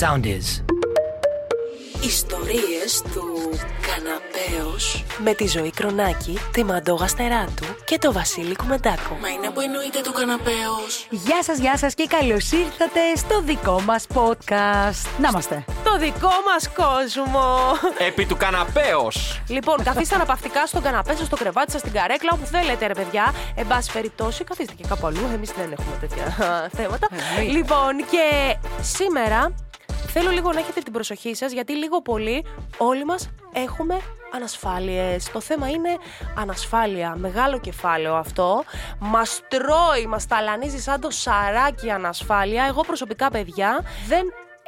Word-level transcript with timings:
Sound 0.00 0.24
is. 0.24 0.62
Ιστορίες 2.00 3.02
του 3.14 3.50
καναπέως 3.88 5.04
με 5.18 5.34
τη 5.34 5.46
Ζωή 5.46 5.70
Κρονάκη, 5.70 6.38
τη 6.52 6.64
Μαντόγα 6.64 7.06
Στεράτου 7.08 7.64
και 7.84 7.98
το 7.98 8.12
Βασίλη 8.12 8.56
Κουμεντάκο. 8.56 9.18
Μα 9.20 9.28
είναι 9.28 9.50
που 9.50 9.60
εννοείται 9.60 10.00
του 10.00 10.12
καναπέως. 10.12 11.06
Γεια 11.10 11.42
σας, 11.42 11.58
γεια 11.58 11.76
σας 11.76 11.94
και 11.94 12.06
καλώς 12.06 12.52
ήρθατε 12.52 13.00
στο 13.16 13.40
δικό 13.40 13.80
μας 13.80 14.06
podcast. 14.14 15.08
Να 15.20 15.28
είμαστε. 15.28 15.64
Το 15.84 15.98
δικό 15.98 16.32
μας 16.46 16.70
κόσμο. 16.74 17.56
Επί 17.98 18.26
του 18.26 18.36
καναπέως. 18.36 19.40
Λοιπόν, 19.48 19.82
καθίστε 19.82 20.14
αναπαυτικά 20.14 20.66
στον 20.66 20.82
καναπέ 20.82 21.14
σας, 21.16 21.26
στο 21.26 21.36
κρεβάτι 21.36 21.70
σας, 21.70 21.80
στην 21.80 21.92
καρέκλα, 21.92 22.30
όπου 22.32 22.46
θέλετε 22.46 22.86
ρε 22.86 22.94
παιδιά. 22.94 23.34
Εν 23.54 23.66
πάση 23.66 23.92
περιπτώσει, 23.92 24.44
καθίστε 24.44 24.72
και 24.76 24.84
κάπου 24.88 25.06
αλλού. 25.06 25.20
Εμείς 25.34 25.50
δεν 25.52 25.72
έχουμε 25.72 25.96
τέτοια 26.00 26.24
θέματα. 26.76 27.08
λοιπόν, 27.50 27.96
και 28.10 28.56
σήμερα 28.80 29.52
θέλω 30.06 30.30
λίγο 30.30 30.52
να 30.52 30.58
έχετε 30.58 30.80
την 30.80 30.92
προσοχή 30.92 31.34
σας, 31.34 31.52
γιατί 31.52 31.72
λίγο 31.76 32.02
πολύ 32.02 32.44
όλοι 32.76 33.04
μας 33.04 33.30
έχουμε 33.52 34.00
ανασφάλειες. 34.34 35.30
Το 35.30 35.40
θέμα 35.40 35.68
είναι 35.68 35.96
ανασφάλεια. 36.36 37.16
Μεγάλο 37.18 37.60
κεφάλαιο 37.60 38.14
αυτό. 38.14 38.64
Μας 38.98 39.40
τρώει, 39.48 40.06
μας 40.08 40.26
ταλανίζει 40.26 40.78
σαν 40.78 41.00
το 41.00 41.10
σαράκι 41.10 41.90
ανασφάλεια. 41.90 42.64
Εγώ 42.64 42.80
προσωπικά, 42.80 43.30
παιδιά, 43.30 43.84
δεν 44.08 44.22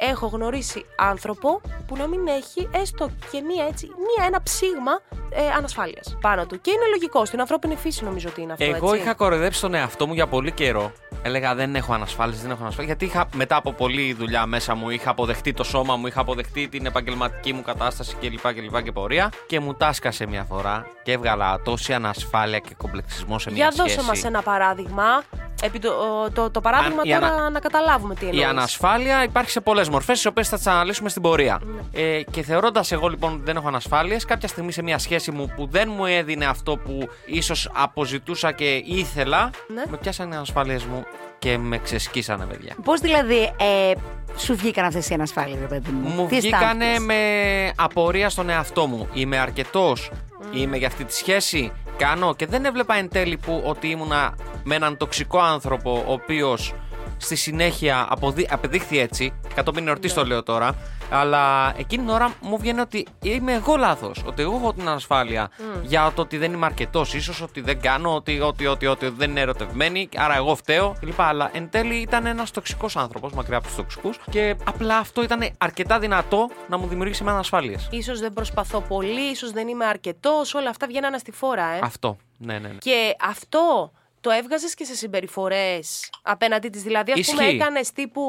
έχω 0.09 0.27
γνωρίσει 0.27 0.85
άνθρωπο 0.95 1.61
που 1.87 1.97
να 1.97 2.07
μην 2.07 2.27
έχει 2.27 2.69
έστω 2.71 3.09
και 3.31 3.41
μία 3.41 3.65
έτσι, 3.65 3.85
μία 3.85 4.25
ένα 4.27 4.41
ψήγμα 4.43 5.01
ε, 5.29 5.47
ανασφάλειας 5.57 6.17
πάνω 6.21 6.45
του. 6.45 6.61
Και 6.61 6.71
είναι 6.71 6.85
λογικό. 6.89 7.25
Στην 7.25 7.39
ανθρώπινη 7.39 7.75
φύση 7.75 8.03
νομίζω 8.03 8.29
ότι 8.29 8.41
είναι 8.41 8.51
αυτό. 8.51 8.65
Εγώ 8.65 8.87
έτσι. 8.93 9.01
είχα 9.01 9.13
κοροϊδέψει 9.13 9.61
τον 9.61 9.73
εαυτό 9.73 10.07
μου 10.07 10.13
για 10.13 10.27
πολύ 10.27 10.51
καιρό. 10.51 10.91
Έλεγα 11.23 11.55
δεν 11.55 11.75
έχω 11.75 11.93
ανασφάλιση, 11.93 12.41
δεν 12.41 12.51
έχω 12.51 12.61
ανασφάλιση. 12.61 12.93
Γιατί 12.97 13.05
είχα, 13.15 13.25
μετά 13.35 13.55
από 13.55 13.71
πολλή 13.73 14.13
δουλειά 14.13 14.45
μέσα 14.45 14.75
μου 14.75 14.89
είχα 14.89 15.09
αποδεχτεί 15.09 15.53
το 15.53 15.63
σώμα 15.63 15.95
μου, 15.95 16.07
είχα 16.07 16.19
αποδεχτεί 16.21 16.67
την 16.67 16.85
επαγγελματική 16.85 17.53
μου 17.53 17.61
κατάσταση 17.61 18.15
κλπ. 18.19 18.53
Και, 18.53 18.61
και, 18.61 18.81
και 18.81 18.91
πορεία. 18.91 19.29
Και 19.47 19.59
μου 19.59 19.73
τάσκασε 19.73 20.25
μια 20.27 20.43
φορά 20.43 20.85
και 21.03 21.11
έβγαλα 21.11 21.61
τόση 21.63 21.93
ανασφάλεια 21.93 22.59
και 22.59 22.73
κομπλεξισμό 22.77 23.39
σε 23.39 23.51
μια 23.51 23.63
Για 23.63 23.71
σχέση. 23.71 23.95
δώσε 23.95 24.07
μας 24.07 24.23
ένα 24.23 24.41
παράδειγμα. 24.41 25.23
Επί 25.63 25.79
το, 25.79 25.91
το, 26.33 26.49
το 26.49 26.61
παράδειγμα 26.61 27.01
Αν- 27.01 27.09
η 27.09 27.13
τώρα 27.13 27.27
ανα- 27.27 27.49
να 27.49 27.59
καταλάβουμε 27.59 28.15
τι 28.15 28.25
Η 28.25 28.27
εννοείς. 28.27 28.45
ανασφάλεια 28.45 29.23
υπάρχει 29.23 29.49
σε 29.49 29.61
πολλές 29.61 29.89
μορφές, 29.89 30.15
τις 30.15 30.25
οποίες 30.25 30.49
θα 30.49 30.57
τις 30.57 30.67
αναλύσουμε 30.67 31.09
στην 31.09 31.21
πορεία. 31.21 31.61
Ναι. 31.63 32.01
Ε, 32.01 32.21
και 32.31 32.41
θεωρώντας 32.41 32.91
εγώ 32.91 33.07
λοιπόν 33.07 33.33
ότι 33.33 33.41
δεν 33.43 33.55
έχω 33.55 33.67
ανασφάλειες, 33.67 34.25
κάποια 34.25 34.47
στιγμή 34.47 34.71
σε 34.71 34.81
μια 34.83 34.97
σχέση 34.97 35.31
μου 35.31 35.53
που 35.55 35.67
δεν 35.71 35.89
μου 35.95 36.05
έδινε 36.05 36.45
αυτό 36.45 36.77
που 36.77 37.09
ίσως 37.25 37.69
αποζητούσα 37.73 38.51
και 38.51 38.75
ήθελα, 38.85 39.49
Ναι. 39.73 39.83
με 39.89 39.97
πιάσανε 39.97 40.33
οι 40.33 40.35
ανασφάλειες 40.35 40.83
μου 40.85 41.03
και 41.39 41.57
με 41.57 41.77
ξεσκίσανε, 41.77 42.45
παιδιά. 42.45 42.75
Πώς 42.83 42.99
δηλαδή 42.99 43.41
ε, 43.59 43.93
σου 44.35 44.55
βγήκαν 44.55 44.85
αυτές 44.85 45.09
οι 45.09 45.13
ανασφάλειες, 45.13 45.59
ρε 45.59 45.65
παιδί 45.65 45.91
μου; 45.91 46.09
Μου 46.09 46.27
Τι 46.27 46.35
βγήκανε 46.39 46.85
αισθάνθηκες; 46.85 47.05
με 47.05 47.71
απορία 47.75 48.29
στον 48.29 48.49
εαυτό 48.49 48.87
μου. 48.87 49.07
Είμαι 49.13 49.37
αρκετός, 49.37 50.11
είμαι 50.53 50.77
για 50.77 50.87
αυτή 50.87 51.03
τη 51.03 51.13
σχέση, 51.13 51.71
κάνω 51.97 52.35
και 52.35 52.45
δεν 52.45 52.65
έβλεπα 52.65 52.95
εν 52.95 53.09
τέλει 53.09 53.37
που 53.37 53.63
ότι 53.65 53.87
ήμουνα 53.87 54.35
με 54.63 54.75
έναν 54.75 54.97
τοξικό 54.97 55.39
άνθρωπο 55.39 56.03
ο 56.07 56.11
οποίος 56.11 56.73
στη 57.21 57.35
συνέχεια 57.35 58.07
αποδει... 58.09 58.47
απεδείχθη 58.51 58.99
έτσι. 58.99 59.33
Κατόπιν 59.55 59.87
εορτή 59.87 60.13
το 60.13 60.25
λέω 60.25 60.43
τώρα. 60.43 60.75
Αλλά 61.13 61.73
εκείνη 61.77 62.03
την 62.03 62.11
ώρα 62.11 62.33
μου 62.41 62.57
βγαίνει 62.57 62.79
ότι 62.79 63.05
είμαι 63.21 63.53
εγώ 63.53 63.75
λάθος. 63.75 64.23
Ότι 64.25 64.41
εγώ 64.41 64.55
έχω 64.55 64.73
την 64.73 64.87
ανασφάλεια 64.87 65.49
για 65.83 66.11
το 66.15 66.21
ότι 66.21 66.37
δεν 66.37 66.53
είμαι 66.53 66.65
αρκετός. 66.65 67.13
ίσως 67.13 67.41
ότι 67.41 67.61
δεν 67.61 67.81
κάνω, 67.81 68.15
ότι, 68.15 68.39
ότι, 68.39 68.67
ότι, 68.67 68.85
ότι 68.85 69.07
δεν 69.07 69.29
είναι 69.29 69.39
ερωτευμένη. 69.39 70.09
Άρα 70.15 70.35
εγώ 70.35 70.55
φταίω 70.55 70.95
κλπ. 70.99 71.21
Αλλά 71.21 71.49
εν 71.53 71.69
τέλει 71.69 71.95
ήταν 71.95 72.25
ένας 72.25 72.51
τοξικός 72.51 72.95
άνθρωπος, 72.97 73.31
μακριά 73.33 73.57
από 73.57 73.67
τους 73.67 73.75
τοξικούς. 73.75 74.19
Και 74.29 74.55
απλά 74.63 74.97
αυτό 74.97 75.23
ήταν 75.23 75.49
αρκετά 75.57 75.99
δυνατό 75.99 76.49
να 76.69 76.77
μου 76.77 76.87
δημιουργήσει 76.87 77.23
με 77.23 77.31
ανασφάλειε. 77.31 77.75
Ίσως 77.89 78.19
δεν 78.19 78.33
προσπαθώ 78.33 78.81
πολύ, 78.81 79.31
ίσως 79.31 79.51
δεν 79.51 79.67
είμαι 79.67 79.85
αρκετός, 79.85 80.53
όλα 80.53 80.69
αυτά 80.69 80.87
βγαίνανε 80.87 81.17
στη 81.17 81.31
φόρα, 81.31 81.65
ε. 81.65 81.79
Αυτό. 81.83 82.17
Ναι, 82.37 82.53
ναι, 82.53 82.67
ναι. 82.67 82.77
Και 82.79 83.15
αυτό 83.21 83.91
το 84.21 84.29
έβγαζες 84.29 84.73
και 84.73 84.83
σε 84.83 84.95
συμπεριφορές 84.95 86.09
απέναντί 86.21 86.69
της. 86.69 86.83
Δηλαδή, 86.83 87.11
ας 87.11 87.29
πούμε, 87.29 87.43
Ισχύει. 87.43 87.55
έκανες 87.55 87.91
τύπου 87.91 88.21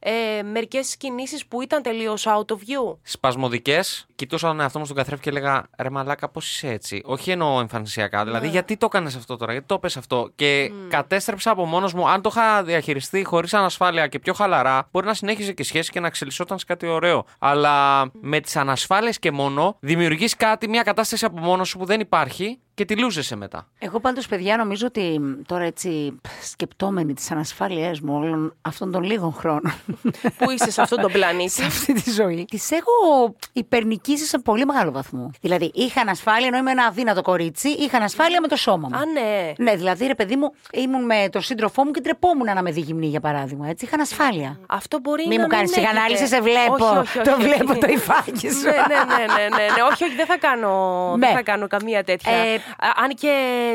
ε, 0.00 0.42
μερικές 0.42 0.96
κινήσεις 0.96 1.46
που 1.46 1.62
ήταν 1.62 1.82
τελείως 1.82 2.26
out 2.28 2.52
of 2.52 2.56
view. 2.56 2.96
Σπασμωδικές, 3.02 4.06
κοιτούσα 4.14 4.48
τον 4.48 4.60
εαυτό 4.60 4.78
μου 4.78 4.84
στον 4.84 4.96
καθρέφτη 4.96 5.22
και 5.22 5.30
έλεγα 5.30 5.68
Ρε 5.78 5.90
Μαλάκα, 5.90 6.28
πώς 6.28 6.50
είσαι 6.50 6.68
έτσι. 6.68 7.02
Όχι 7.04 7.30
εννοώ 7.30 7.60
εμφανισιακά. 7.60 8.24
Δηλαδή, 8.24 8.48
γιατί 8.48 8.76
το 8.76 8.86
έκανες 8.86 9.16
αυτό 9.16 9.36
τώρα, 9.36 9.52
γιατί 9.52 9.66
το 9.66 9.78
πες 9.78 9.96
αυτό. 9.96 10.30
Και 10.34 10.70
κατέστρεψα 10.88 11.50
από 11.50 11.64
μόνος 11.64 11.92
μου. 11.92 12.08
Αν 12.08 12.22
το 12.22 12.30
είχα 12.32 12.62
διαχειριστεί 12.62 13.24
χωρίς 13.24 13.54
ανασφάλεια 13.54 14.06
και 14.06 14.18
πιο 14.18 14.32
χαλαρά, 14.32 14.88
μπορεί 14.92 15.06
να 15.06 15.14
συνέχιζε 15.14 15.52
και 15.52 15.62
η 15.62 15.64
σχέση 15.64 15.90
και 15.90 16.00
να 16.00 16.06
εξελισσόταν 16.06 16.58
σε 16.58 16.64
κάτι 16.64 16.86
ωραίο. 16.86 17.24
Αλλά 17.38 18.06
με 18.12 18.40
τις 18.40 18.56
ανασφάλειες 18.56 19.18
και 19.18 19.30
μόνο, 19.30 19.76
δημιουργείς 19.80 20.36
κάτι, 20.36 20.68
μια 20.68 20.82
κατάσταση 20.82 21.24
από 21.24 21.38
μόνος 21.40 21.68
σου 21.68 21.78
που 21.78 21.84
δεν 21.84 22.00
υπάρχει 22.00 22.58
και 22.74 22.84
τη 22.84 22.96
λούζεσαι 22.98 23.36
μετά. 23.36 23.66
Εγώ 23.78 24.00
πάντως, 24.00 24.26
παιδιά, 24.26 24.56
νομίζω 24.56 24.86
ότι 24.86 25.18
μ, 25.20 25.32
τώρα 25.46 25.64
έτσι 25.64 26.20
σκεπτόμενη 26.42 27.14
τις 27.14 27.30
ανασφάλειές 27.30 28.00
μου 28.00 28.14
όλων 28.16 28.54
αυτών 28.62 28.90
των 28.92 29.02
λίγων 29.02 29.32
χρόνων 29.34 29.72
που 30.38 30.50
είσαι 30.50 30.70
σε 30.70 30.80
αυτόν 30.82 31.00
τον 31.00 31.12
πλανήτη. 31.12 31.50
σε 31.50 31.64
αυτή 31.64 31.92
τη 31.92 32.10
ζωή, 32.10 32.44
τις 32.50 32.70
έχω 32.70 33.34
υπερνικήσει 33.52 34.24
σε 34.24 34.38
πολύ 34.38 34.64
μεγάλο 34.64 34.92
βαθμό. 34.92 35.30
Δηλαδή, 35.40 35.70
είχα 35.74 36.00
ανασφάλεια 36.00 36.46
ενώ 36.46 36.56
είμαι 36.56 36.70
ένα 36.70 36.84
αδύνατο 36.84 37.22
κορίτσι, 37.22 37.68
είχα 37.68 37.96
ανασφάλεια 37.96 38.40
με 38.40 38.48
το 38.48 38.56
σώμα 38.56 38.88
μου. 38.92 38.96
Α, 38.96 39.00
ναι. 39.06 39.52
Ναι, 39.58 39.76
δηλαδή, 39.76 40.06
ρε 40.06 40.14
παιδί 40.14 40.36
μου, 40.36 40.52
ήμουν 40.72 41.04
με 41.04 41.28
τον 41.32 41.42
σύντροφό 41.42 41.84
μου 41.84 41.90
και 41.90 42.00
τρεπόμουν 42.00 42.44
να 42.54 42.62
με 42.62 42.70
δει 42.70 42.80
γυμνή, 42.80 43.06
για 43.06 43.20
παράδειγμα. 43.20 43.68
Έτσι, 43.68 43.84
είχα 43.84 43.94
ανασφάλεια. 43.94 44.58
Αυτό 44.68 44.98
μπορεί 45.00 45.26
Μη 45.26 45.36
να 45.36 45.42
μου 45.42 45.48
κάνεις 45.48 45.76
έχετε. 45.76 45.96
ανάλυση, 45.98 46.26
σε 46.26 46.40
βλέπω. 46.40 46.72
Όχι, 46.72 46.82
όχι, 46.84 47.18
όχι, 47.18 47.28
το 47.28 47.32
όχι. 47.34 47.42
βλέπω 47.42 47.78
το 47.78 47.86
υφάκι 47.90 48.50
σου. 48.50 48.62
ναι, 48.62 48.70
ναι, 48.70 49.14
ναι, 49.16 49.24
ναι, 49.34 49.42
ναι, 49.56 49.64
ναι. 49.74 49.82
Όχι, 49.92 50.04
όχι, 50.04 50.14
δεν 50.14 50.26
θα 50.26 50.38
κάνω, 50.38 50.70
Ναι. 51.16 51.26
δεν 51.26 51.36
θα 51.36 51.42
κάνω 51.42 51.66
καμία 51.66 52.04
τέτοια. 52.04 52.32
Ε, 52.80 52.86
Α, 52.86 52.92
αν 53.04 53.10
και 53.14 53.32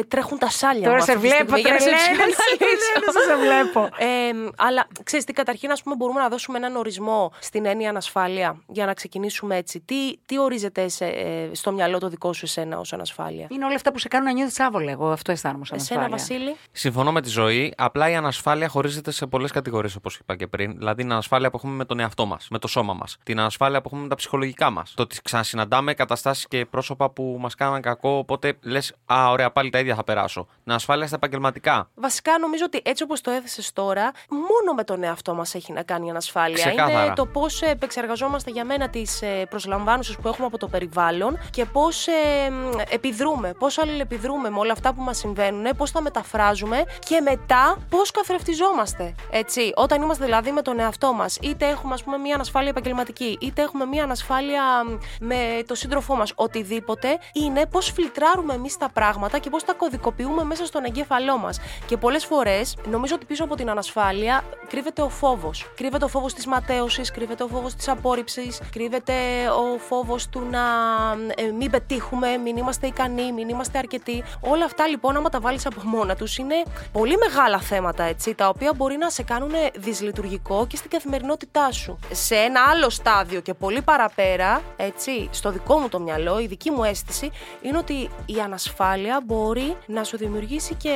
τρέχουν 0.08 0.38
τα 0.38 0.50
σάλια 0.50 0.84
Τώρα 0.84 0.98
μου 0.98 1.04
σε 1.04 1.12
αυτή 1.12 1.22
τη 1.22 1.28
βλέπω, 1.28 1.44
στιγμή, 1.58 1.62
για 1.62 1.74
να 1.74 1.80
σε 1.80 1.86
τρελαίνεσαι, 1.86 2.12
ψυχαναλύσω. 2.12 2.42
τρελαίνεσαι, 2.58 3.30
σε 3.30 3.36
βλέπω. 3.36 3.82
Ε, 3.98 4.50
αλλά 4.58 4.88
ξέρεις 5.04 5.26
τι, 5.26 5.34
καταρχήν, 5.34 5.72
ας 5.72 5.84
πούμε, 5.84 5.96
μπορούμε 5.96 6.22
να 6.22 6.30
δώσουμε 6.30 6.58
έναν 6.58 6.76
ορισμό 6.76 7.32
στην 7.40 7.66
έννοια 7.66 7.90
ανασφάλεια 7.90 8.64
για 8.68 8.86
να 8.86 8.94
ξεκινήσουμε 8.94 9.56
έτσι. 9.58 9.80
Τι, 9.80 10.18
τι 10.26 10.40
ορίζεται 10.40 10.88
σε, 10.88 11.06
ε, 11.06 11.50
στο 11.52 11.72
μυαλό 11.72 12.00
το 12.00 12.08
δικό 12.10 12.34
σου 12.34 12.46
εσένα 12.46 12.80
ως 12.80 12.94
ανασφάλεια; 12.94 13.48
Είναι 13.50 13.66
όλα 13.66 13.76
αυτά 13.76 13.92
που 13.92 14.00
σε 14.00 14.08
κάνουν 14.08 14.28
να 14.28 14.34
νιώθεις 14.34 14.60
άβολα. 14.60 14.92
Εγώ 14.92 15.12
αυτό 15.12 15.32
αισθάνομαι 15.32 15.66
σαν 15.66 15.78
Εσένα, 15.78 16.04
ανασφάλεια. 16.04 16.38
Βασίλη; 16.46 16.58
Συμφωνώ 16.72 17.12
με 17.12 17.22
τη 17.22 17.30
ζωή. 17.30 17.74
Απλά 17.78 18.10
η 18.10 18.16
ανασφάλεια 18.16 18.68
χωρίζεται 18.68 19.12
σε 19.12 19.26
πολλές 19.26 19.52
κατηγορίες, 19.52 19.96
όπως 19.96 20.16
είπα 20.18 20.36
και 20.36 20.48
πριν. 20.48 20.78
Δηλαδή, 20.78 21.02
την 21.02 21.12
ανασφάλεια 21.12 21.50
που 21.50 21.58
έχουμε 21.58 21.74
με 21.74 21.86
τον 21.86 22.00
εαυτό 22.00 22.26
μας, 22.26 22.48
με 22.50 22.60
το 22.60 22.68
σώμα 22.68 22.94
μας. 22.94 23.18
Την 23.24 23.40
ανασφάλεια 23.40 23.82
που 23.82 23.88
έχουμε 23.88 24.02
με 24.02 24.08
τα 24.08 24.16
ψυχολογικά 24.16 24.70
μας. 24.70 24.94
Το 24.96 25.02
ότι 25.02 25.22
ξανασυναντάμε 25.24 25.94
καταστάσεις 25.94 26.48
και 26.48 26.66
πρόσωπα 26.66 27.10
που 27.10 27.38
μας 27.40 27.56
κάναν 27.56 27.82
κακό, 27.82 28.18
οπότε 28.18 28.54
λες, 28.62 28.79
Α, 29.06 29.30
ωραία, 29.30 29.52
πάλι 29.52 29.70
τα 29.70 29.80
ίδια 29.80 29.96
θα 29.96 30.04
περάσω. 30.04 30.44
Την 30.44 30.72
ανασφάλεια 30.72 31.08
στα 31.08 31.16
επαγγελματικά. 31.16 31.90
Βασικά, 31.96 32.38
νομίζω 32.40 32.64
ότι 32.66 32.82
έτσι 32.86 33.04
όπως 33.04 33.22
το 33.22 33.32
έθεσες 33.32 33.74
τώρα, 33.74 34.12
μόνο 34.30 34.74
με 34.76 34.84
τον 34.84 35.04
εαυτό 35.04 35.34
μας 35.34 35.56
έχει 35.56 35.72
να 35.72 35.84
κάνει 35.84 36.08
η 36.08 36.10
ανασφάλεια. 36.10 36.66
Ξεκάθαρα. 36.66 37.06
Είναι 37.06 37.14
το 37.14 37.26
πώς 37.26 37.62
επεξεργαζόμαστε 37.62 38.52
για 38.52 38.66
μένα 38.66 38.90
τις 38.90 39.24
προσλαμβάνουσες 39.50 40.16
που 40.16 40.28
έχουμε 40.28 40.46
από 40.46 40.58
το 40.58 40.68
περιβάλλον 40.68 41.40
και 41.50 41.66
πώς 41.66 42.08
επιδρούμε, 42.90 43.54
πώς 43.60 43.78
αλληλεπιδρούμε 43.78 44.50
με 44.50 44.60
όλα 44.60 44.72
αυτά 44.72 44.94
που 44.94 45.02
μας 45.02 45.18
συμβαίνουν, 45.18 45.76
πώς 45.78 45.92
τα 45.92 46.02
μεταφράζουμε 46.02 46.84
και 47.00 47.22
μετά 47.22 47.78
πώς 47.90 48.12
καθρεφτιζόμαστε. 48.12 49.16
Έτσι, 49.32 49.72
όταν 49.76 50.02
είμαστε 50.02 50.26
δηλαδή 50.26 50.52
με 50.52 50.62
τον 50.62 50.80
εαυτό 50.80 51.14
μας, 51.14 51.38
είτε 51.42 51.68
έχουμε 51.68 51.94
ας 51.94 52.04
πούμε 52.04 52.18
μια 52.18 52.36
ανασφάλεια 52.36 52.70
επαγγελματική, 52.70 53.38
είτε 53.42 53.62
έχουμε 53.62 53.86
μια 53.86 54.04
ανασφάλεια 54.04 54.64
μ, 54.84 54.98
με 55.20 55.64
το 55.68 55.76
σύντροφό 55.76 56.16
μας, 56.16 56.32
οτιδήποτε, 56.36 57.20
είναι 57.34 57.66
πώς 57.66 57.92
φιλτράρουμε 57.92 58.54
εμείς 58.54 58.69
τα 58.78 58.90
πράγματα 58.94 59.38
και 59.38 59.50
πώς 59.50 59.64
τα 59.64 59.74
κωδικοποιούμε 59.74 60.44
μέσα 60.44 60.66
στον 60.66 60.84
εγκέφαλό 60.84 61.38
μας. 61.38 61.60
Και 61.86 61.98
πολλές 61.98 62.26
φορές 62.26 62.78
νομίζω 62.90 63.16
ότι 63.16 63.26
πίσω 63.26 63.44
από 63.44 63.56
την 63.56 63.70
ανασφάλεια 63.70 64.44
κρύβεται 64.68 65.02
ο 65.02 65.10
φόβος. 65.10 65.72
Κρύβεται 65.76 66.06
ο 66.06 66.08
φόβος 66.08 66.34
της 66.34 66.46
ματέωσης, 66.46 67.12
κρύβεται 67.12 67.44
ο 67.44 67.48
φόβος 67.48 67.76
της 67.76 67.88
απόρριψης, 67.88 68.62
κρύβεται 68.72 69.14
ο 69.50 69.78
φόβος 69.78 70.30
του 70.30 70.48
να 70.52 70.60
ε, 71.36 71.52
μην 71.52 71.70
πετύχουμε, 71.70 72.38
μην 72.38 72.58
είμαστε 72.58 72.88
ικανοί, 72.88 73.32
μην 73.32 73.50
είμαστε 73.50 73.78
αρκετοί. 73.78 74.24
Όλα 74.40 74.66
αυτά 74.66 74.88
λοιπόν, 74.88 75.18
άμα 75.18 75.30
τα 75.30 75.40
βάλεις 75.40 75.66
από 75.66 75.82
μόνα 75.84 76.16
τους, 76.16 76.38
είναι 76.38 76.56
πολύ 76.92 77.18
μεγάλα 77.18 77.60
θέματα 77.60 78.04
έτσι, 78.04 78.36
τα 78.36 78.48
οποία 78.48 78.74
μπορεί 78.76 78.98
να 78.98 79.10
σε 79.10 79.24
κάνουν 79.24 79.52
δυσλειτουργικό 79.76 80.68
και 80.68 80.76
στην 80.76 80.90
καθημερινότητά 80.90 81.72
σου. 81.72 82.00
Σε 82.12 82.36
ένα 82.36 82.62
άλλο 82.70 82.90
στάδιο 82.90 83.40
και 83.42 83.54
πολύ 83.54 83.82
παραπέρα, 83.82 84.62
έτσι, 84.78 85.30
στο 85.32 85.52
δικό 85.52 85.78
μου 85.78 85.90
το 85.90 86.00
μυαλό, 86.00 86.40
η 86.40 86.48
δική 86.48 86.72
μου 86.72 86.84
αίσθηση 86.84 87.32
είναι 87.62 87.78
ότι 87.78 87.94
η 88.26 88.40
ανασφάλεια 88.44 88.59
μπορεί 89.26 89.78
να 89.88 90.04
σου 90.04 90.18
δημιουργήσει 90.18 90.76
και 90.76 90.94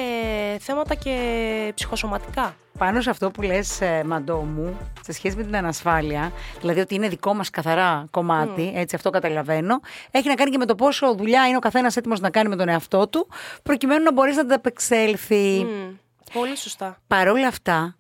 θέματα 0.60 0.96
και 0.96 1.72
ψυχοσωματικά. 1.76 2.56
Πάνω 2.78 3.02
σε 3.02 3.10
αυτό 3.10 3.32
που 3.32 3.42
λες, 3.42 3.82
ε, 3.82 4.04
Μαντό 4.06 4.38
μου, 4.38 4.78
σε 5.02 5.12
σχέση 5.12 5.36
με 5.36 5.44
την 5.44 5.56
ανασφάλεια, 5.56 6.32
δηλαδή 6.60 6.80
ότι 6.80 6.96
είναι 6.96 7.08
δικό 7.08 7.34
μας 7.34 7.50
καθαρά 7.50 8.08
κομμάτι, 8.12 8.72
έτσι 8.76 8.96
αυτό 8.96 9.10
καταλαβαίνω, 9.10 9.80
έχει 10.12 10.28
να 10.28 10.34
κάνει 10.34 10.52
και 10.52 10.58
με 10.58 10.66
το 10.66 10.76
πόσο 10.76 11.16
δουλειά 11.16 11.48
είναι 11.48 11.58
ο 11.58 11.60
καθένας 11.60 11.96
έτοιμος 11.98 12.20
να 12.20 12.30
κάνει 12.30 12.50
με 12.50 12.56
τον 12.56 12.70
εαυτό 12.70 13.08
του, 13.08 13.28
προκειμένου 13.64 14.04
να 14.04 14.12
μπορείς 14.14 14.36
να 14.36 14.42
ανταπεξέλθει. 14.42 15.64
Μμ, 15.64 15.94
πολύ 16.34 16.58
σωστά. 16.58 16.98
Παρ' 17.08 17.28
όλα 17.28 17.48
αυτά, 17.48 17.96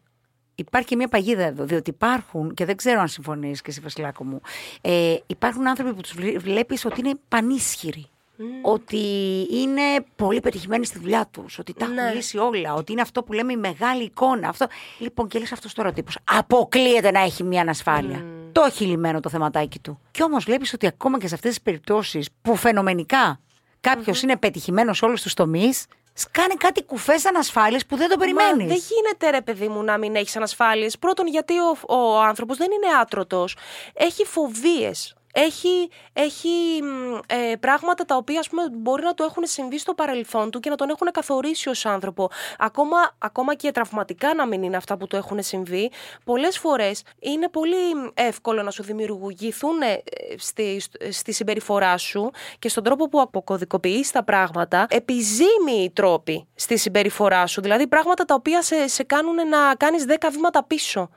υπάρχει 0.56 0.88
και 0.88 0.96
μια 0.96 1.08
παγίδα 1.08 1.44
εδώ, 1.44 1.64
διότι 1.64 1.90
υπάρχουν, 1.90 2.54
και 2.54 2.66
δεν 2.66 2.76
ξέρω 2.76 3.00
αν 3.00 3.08
συμφωνείς 3.08 3.62
και 3.62 3.70
εσύ 3.70 3.80
Βασιλάκο 3.80 4.24
μου, 4.24 4.42
ε, 4.82 5.16
υπάρχουν 5.28 5.68
άνθρωποι 5.68 5.94
που 5.94 6.02
τους 6.02 6.14
βλέπεις 6.38 6.86
ότι 6.86 7.00
είναι 7.00 7.14
πανίσχυροι. 7.28 8.08
Ότι 8.62 8.98
είναι 9.52 9.82
πολύ 10.16 10.40
πετυχημένοι 10.40 10.86
στη 10.86 11.00
δουλειά 11.00 11.28
τους, 11.32 11.60
ότι 11.60 11.74
τα 11.74 11.88
Ναι. 11.88 12.02
έχουν 12.02 12.16
λύσει 12.16 12.38
όλα, 12.38 12.74
ότι 12.74 12.92
είναι 12.92 13.02
αυτό 13.02 13.24
που 13.24 13.34
λέμε 13.34 13.52
η 13.54 13.58
μεγάλη 13.58 14.04
εικόνα. 14.04 14.50
Αυτό. 14.50 14.66
Λοιπόν, 14.98 15.28
και 15.28 15.40
λες 15.40 15.52
αυτός 15.52 15.74
τώρα 15.74 15.90
ο 15.90 15.94
τύπος. 15.94 16.18
Αποκλείεται 16.24 17.12
να 17.12 17.20
έχει 17.20 17.44
μια 17.44 17.62
ανασφάλεια. 17.62 18.26
Το 18.52 18.62
έχει 18.68 18.86
λυμμένο 18.86 19.20
το 19.20 19.30
θεματάκι 19.30 19.80
του. 19.80 20.00
Και 20.12 20.24
όμως 20.24 20.44
βλέπεις 20.44 20.74
ότι 20.74 20.88
ακόμα 20.88 21.20
και 21.20 21.28
σε 21.28 21.34
αυτές 21.36 21.50
τις 21.50 21.62
περιπτώσεις 21.62 22.30
που 22.42 22.56
φαινομενικά 22.56 23.40
κάποιος 23.82 24.22
είναι 24.22 24.38
πετυχημένος 24.38 24.98
σε 24.98 25.06
όλους 25.06 25.22
τους 25.22 25.34
τομείς, 25.34 25.86
σκάνε 26.14 26.54
κάτι 26.58 26.84
κουφές 26.84 27.26
ανασφάλειε 27.26 27.80
που 27.88 27.96
δεν 27.96 28.10
το 28.10 28.18
περιμένεις. 28.18 28.62
Μα 28.62 28.68
δεν 28.68 28.84
γίνεται 28.90 29.30
ρε 29.30 29.42
παιδί 29.42 29.68
μου 29.68 29.84
να 29.84 29.98
μην 29.98 30.16
έχεις 30.16 30.36
ανασφάλειες. 30.36 30.98
Πρώτον, 31.00 31.28
γιατί 31.28 31.54
ο, 31.60 31.96
ο 31.96 32.22
άνθρωπος 32.22 32.58
δεν 32.58 32.68
είναι 32.72 32.94
άτρωτος. 33.02 33.56
Έχει 33.94 34.26
φοβίες. 34.26 35.16
Έχει, 35.36 35.90
έχει 36.14 36.82
μ, 36.84 37.20
ε, 37.28 37.56
πράγματα 37.56 38.06
τα 38.06 38.16
οποία 38.16 38.40
ας 38.40 38.50
πούμε, 38.50 38.64
μπορεί 38.72 39.04
να 39.04 39.14
του 39.14 39.24
έχουν 39.24 39.44
συμβεί 39.46 39.80
στο 39.80 39.94
παρελθόν 39.94 40.52
του 40.52 40.60
και 40.60 40.70
να 40.70 40.76
τον 40.76 40.90
έχουν 40.90 41.08
καθορίσει 41.12 41.70
ως 41.70 41.86
άνθρωπο. 41.86 42.30
Ακόμα, 42.58 42.98
ακόμα 43.18 43.56
και 43.56 43.72
τραυματικά 43.72 44.34
να 44.34 44.46
μην 44.48 44.64
είναι 44.64 44.78
αυτά 44.78 44.98
που 44.98 45.08
του 45.08 45.16
έχουν 45.16 45.44
συμβεί, 45.44 45.92
πολλές 46.24 46.58
φορές 46.58 47.04
είναι 47.20 47.50
πολύ 47.50 48.12
εύκολο 48.14 48.64
να 48.64 48.72
σου 48.72 48.84
δημιουργηθούν 48.84 49.82
ε, 49.82 50.04
στη, 50.38 50.82
στη 51.10 51.32
συμπεριφορά 51.32 51.98
σου 51.98 52.32
και 52.60 52.70
στον 52.70 52.84
τρόπο 52.84 53.10
που 53.10 53.22
αποκωδικοποιείς 53.22 54.12
τα 54.12 54.24
πράγματα 54.24 54.86
επιζήμιοι 54.90 55.92
τρόποι 55.94 56.48
στη 56.56 56.78
συμπεριφορά 56.78 57.48
σου. 57.48 57.62
Δηλαδή 57.62 57.88
πράγματα 57.88 58.26
τα 58.26 58.34
οποία 58.34 58.62
σε, 58.62 58.88
σε 58.88 59.04
κάνουν 59.04 59.36
να 59.36 59.76
κάνεις 59.78 60.06
10 60.08 60.14
βήματα 60.32 60.64
πίσω 60.64 61.10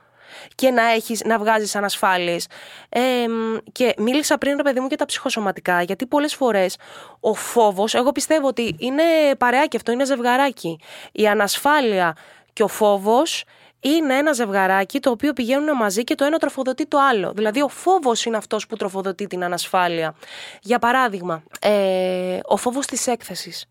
και 0.55 0.69
να, 0.69 0.91
έχεις, 0.91 1.21
να 1.25 1.37
βγάζεις 1.37 1.75
ανασφάλειες. 1.75 2.47
Ε, 2.89 3.27
μ, 3.27 3.57
και 3.71 3.93
μίλησα 3.97 4.37
πριν, 4.37 4.57
ρε 4.57 4.63
παιδί 4.63 4.79
μου, 4.79 4.87
για 4.87 4.97
τα 4.97 5.05
ψυχοσωματικά, 5.05 5.81
γιατί 5.81 6.05
πολλές 6.05 6.35
φορές 6.35 6.77
ο 7.19 7.33
φόβος, 7.33 7.93
εγώ 7.93 8.11
πιστεύω 8.11 8.47
ότι 8.47 8.75
είναι 8.79 9.03
παρεάκι 9.37 9.75
αυτό, 9.75 9.91
είναι 9.91 10.05
ζευγαράκι. 10.05 10.79
Η 11.11 11.27
ανασφάλεια 11.27 12.15
και 12.53 12.63
ο 12.63 12.67
φόβος 12.67 13.43
είναι 13.79 14.17
ένα 14.17 14.33
ζευγαράκι 14.33 14.99
το 14.99 15.09
οποίο 15.09 15.33
πηγαίνουν 15.33 15.75
μαζί 15.75 16.03
και 16.03 16.15
το 16.15 16.25
ένα 16.25 16.37
τροφοδοτεί 16.37 16.85
το 16.87 16.97
άλλο. 16.99 17.31
Δηλαδή, 17.35 17.61
ο 17.61 17.67
φόβος 17.67 18.25
είναι 18.25 18.37
αυτός 18.37 18.67
που 18.67 18.75
τροφοδοτεί 18.75 19.27
την 19.27 19.43
ανασφάλεια. 19.43 20.15
Για 20.61 20.79
παράδειγμα, 20.79 21.43
ε, 21.61 22.39
ο 22.43 22.57
φόβος 22.57 22.85
της 22.85 23.07
έκθεσης, 23.07 23.65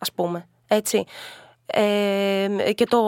ας 0.00 0.12
πούμε. 0.12 0.48
Έτσι. 0.66 1.04
Ε, 1.66 2.72
και 2.74 2.84
το 2.84 3.00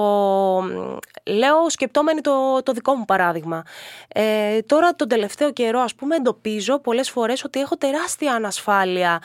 λέω 1.24 1.68
σκεπτόμενοι 1.68 2.20
το, 2.20 2.62
το 2.62 2.72
δικό 2.72 2.94
μου 2.94 3.04
παράδειγμα. 3.04 3.62
Ε, 4.08 4.60
τώρα 4.60 4.94
τον 4.94 5.08
τελευταίο 5.08 5.52
καιρό 5.52 5.80
ας 5.80 5.94
πούμε 5.94 6.16
εντοπίζω 6.16 6.78
πολλές 6.78 7.10
φορές 7.10 7.44
ότι 7.44 7.60
έχω 7.60 7.76
τεράστια 7.76 8.32
ανασφάλεια 8.32 9.22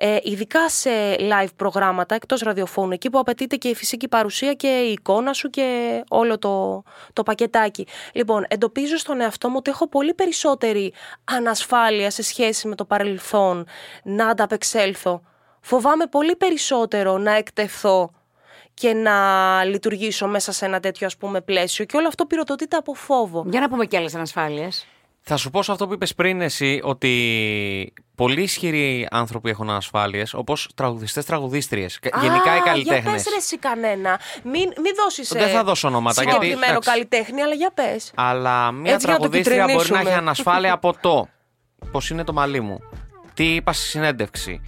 ε, 0.00 0.16
ειδικά 0.22 0.68
σε 0.68 0.90
live 1.18 1.52
προγράμματα 1.56 2.14
εκτός 2.14 2.40
ραδιοφώνου 2.40 2.92
εκεί 2.92 3.10
που 3.10 3.18
απαιτείται 3.18 3.56
και 3.56 3.68
η 3.68 3.74
φυσική 3.74 4.08
παρουσία 4.08 4.54
και 4.54 4.68
η 4.68 4.92
εικόνα 4.92 5.32
σου 5.32 5.50
και 5.50 6.00
όλο 6.08 6.38
το, 6.38 6.82
το 7.12 7.22
πακετάκι. 7.22 7.86
Λοιπόν, 8.12 8.44
εντοπίζω 8.48 8.96
στον 8.96 9.20
εαυτό 9.20 9.48
μου 9.48 9.54
ότι 9.58 9.70
έχω 9.70 9.88
πολύ 9.88 10.14
περισσότερη 10.14 10.92
ανασφάλεια 11.24 12.10
σε 12.10 12.22
σχέση 12.22 12.68
με 12.68 12.74
το 12.74 12.84
παρελθόν 12.84 13.66
να 14.02 14.28
ανταπεξέλθω. 14.28 15.22
Φοβάμαι 15.60 16.06
πολύ 16.06 16.36
περισσότερο 16.36 17.18
να 17.18 17.32
εκτεθώ 17.32 18.10
και 18.78 18.92
να 18.92 19.64
λειτουργήσω 19.64 20.26
μέσα 20.26 20.52
σε 20.52 20.64
ένα 20.64 20.80
τέτοιο 20.80 21.06
ας 21.06 21.16
πούμε 21.16 21.40
πλαίσιο 21.40 21.84
και 21.84 21.96
όλο 21.96 22.08
αυτό 22.08 22.24
πυροδοτείται 22.24 22.76
από 22.76 22.94
φόβο. 22.94 23.44
Για 23.48 23.60
να 23.60 23.68
πούμε 23.68 23.86
και 23.86 23.96
άλλες 23.96 24.14
ανασφάλειες. 24.14 24.86
Θα 25.20 25.36
σου 25.36 25.50
πω 25.50 25.62
σε 25.62 25.72
αυτό 25.72 25.86
που 25.86 25.92
είπες 25.92 26.14
πριν 26.14 26.40
εσύ 26.40 26.80
ότι 26.82 27.92
πολύ 28.14 28.42
ισχυροί 28.42 29.08
άνθρωποι 29.10 29.50
έχουν 29.50 29.70
ανασφάλειες, 29.70 30.34
όπως 30.34 30.68
τραγουδιστές, 30.74 31.24
τραγουδίστριες. 31.24 31.98
Γενικά 32.22 32.56
οι 32.56 32.60
καλλιτέχνες. 32.60 33.02
Για 33.02 33.12
πες 33.12 33.24
ρε 33.28 33.36
εσύ 33.36 33.58
κανένα. 33.58 34.20
Μην, 34.42 34.62
μην 34.82 34.92
δώσεις 35.04 35.28
Δεν 35.28 35.48
ε, 35.48 35.50
θα 35.50 35.64
δώσω 35.64 35.88
ονόματα, 35.88 36.22
γιατί, 36.22 36.36
συγκεκριμένο 36.36 36.72
εντάξει. 36.72 36.90
καλλιτέχνη, 36.90 37.42
αλλά 37.42 37.54
για 37.54 37.70
πες. 37.74 38.12
Αλλά 38.14 38.72
μια 38.72 38.92
Έτσι 38.92 39.06
για 39.06 39.14
να 39.14 39.20
το 39.20 39.28
τραγουδίστρια 39.28 39.64
μπορεί 39.64 39.74
να 39.74 39.80
κυτρινίσουμε. 39.80 40.10
έχει 40.10 40.18
ανασφάλεια 40.18 40.72
από 40.72 40.94
το 41.00 41.28
πώς 41.92 42.10
είναι 42.10 42.24
το 42.24 42.32
μαλλί 42.32 42.60
μου, 42.60 42.80
τι 43.34 43.54
είπα 43.54 43.72
στη 43.72 43.84
συνέντευξη, 43.84 44.60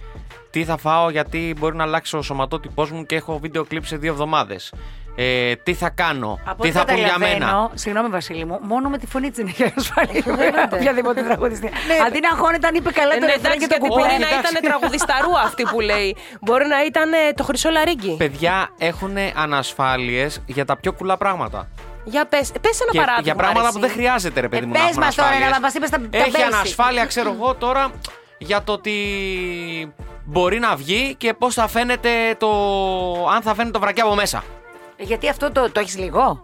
τι 0.51 0.63
θα 0.63 0.77
φάω 0.77 1.09
γιατί 1.09 1.55
μπορεί 1.59 1.75
να 1.75 1.83
αλλάξει 1.83 2.17
ο 2.17 2.21
σωματότυπός 2.21 2.91
μου 2.91 3.05
και 3.05 3.15
έχω 3.15 3.39
βίντεο 3.39 3.63
κλιπ 3.65 3.85
σε 3.85 3.97
δύο 3.97 4.11
εβδομάδες. 4.11 4.73
Ε, 5.15 5.55
τι 5.55 5.73
θα 5.73 5.89
κάνω, 5.89 6.39
Από 6.45 6.61
τι 6.61 6.67
ό,τι 6.67 6.77
θα 6.77 6.85
πούν 6.85 6.95
για 6.97 7.17
μένα; 7.17 7.33
καταλαβαίνω, 7.33 7.71
Συγγνώμη, 7.73 8.09
Βασίλη 8.09 8.45
μου, 8.45 8.59
μόνο 8.61 8.89
με 8.89 8.97
τη 8.97 9.05
φωνή 9.07 9.29
της 9.29 9.37
είναι 9.39 9.51
και 9.51 9.73
ασφαλή. 9.77 10.23
Εννοείται. 10.27 10.69
Οποιαδήποτε 10.73 11.21
τραγουδιστή. 11.23 11.69
Αντί 12.07 12.19
να 12.19 12.29
αγχώνεται 12.29 12.67
αν 12.67 12.75
είπε 12.75 12.91
καλά 12.91 13.13
Ε, 13.13 13.19
το 13.19 13.25
ναι, 13.25 13.31
ρεφρέν 13.33 13.51
εντάξει, 13.51 13.59
και 13.59 13.67
το 13.67 13.75
γιατί 13.79 13.87
κουπί. 13.87 14.01
μπορεί 14.01 14.19
να 14.19 14.29
ήταν 14.39 14.61
τραγουδισταρού 14.63 15.37
αυτή 15.45 15.63
που 15.63 15.79
λέει. 15.79 16.15
Μπορεί 16.41 16.67
να 16.67 16.85
ήταν 16.85 17.13
ε, 17.13 17.33
το 17.35 17.43
χρυσό 17.43 17.69
λαρίγκι. 17.69 18.15
Παιδιά 18.17 18.69
έχουν 18.77 19.15
ανασφάλειες 19.35 20.41
για 20.45 20.65
τα 20.65 20.77
πιο 20.77 20.93
κουλά 20.93 21.17
πράγματα. 21.17 21.67
Για 22.03 22.25
πες, 22.25 22.51
πες 22.61 22.79
ένα 22.81 22.91
Και 22.91 22.97
παράδειγμα. 22.97 23.21
για 23.23 23.35
πράγματα 23.35 23.65
ρε, 23.65 23.71
που 23.71 23.77
εσύ. 23.77 23.87
δεν 23.87 23.95
χρειάζεται, 23.95 24.39
ρε 24.39 24.47
παιδί 24.49 24.63
Ε, 24.63 24.65
μου. 24.65 24.71
πες 24.71 24.81
να 24.81 24.87
έχουν 24.87 25.03
μας 25.03 25.15
τώρα, 25.15 25.27
ασφάλειες. 25.29 25.51
να 25.53 25.59
μας 25.59 25.73
είπες 25.73 25.89
τα- 25.89 25.99
τα 26.09 26.17
Έχει 26.17 26.31
basic. 26.35 26.41
ανασφάλεια, 26.53 27.05
ξέρω 27.05 27.31
εγώ 27.31 27.55
τώρα, 27.55 27.91
για 28.37 28.61
το 28.63 28.71
ότι 28.71 28.91
μπορεί 30.25 30.59
να 30.59 30.75
βγει 30.75 31.15
και 31.15 31.33
πώς 31.33 31.53
θα 31.53 31.67
φαίνεται 31.67 32.09
το. 32.37 32.47
αν 33.35 33.41
θα 33.41 33.53
φαίνεται 33.53 33.71
το 33.73 33.79
βρακί 33.79 34.01
από 34.01 34.15
μέσα. 34.15 34.43
Γιατί 34.97 35.29
αυτό 35.29 35.51
το, 35.51 35.71
το 35.71 35.79
έχεις 35.79 35.97
λίγο; 35.97 36.41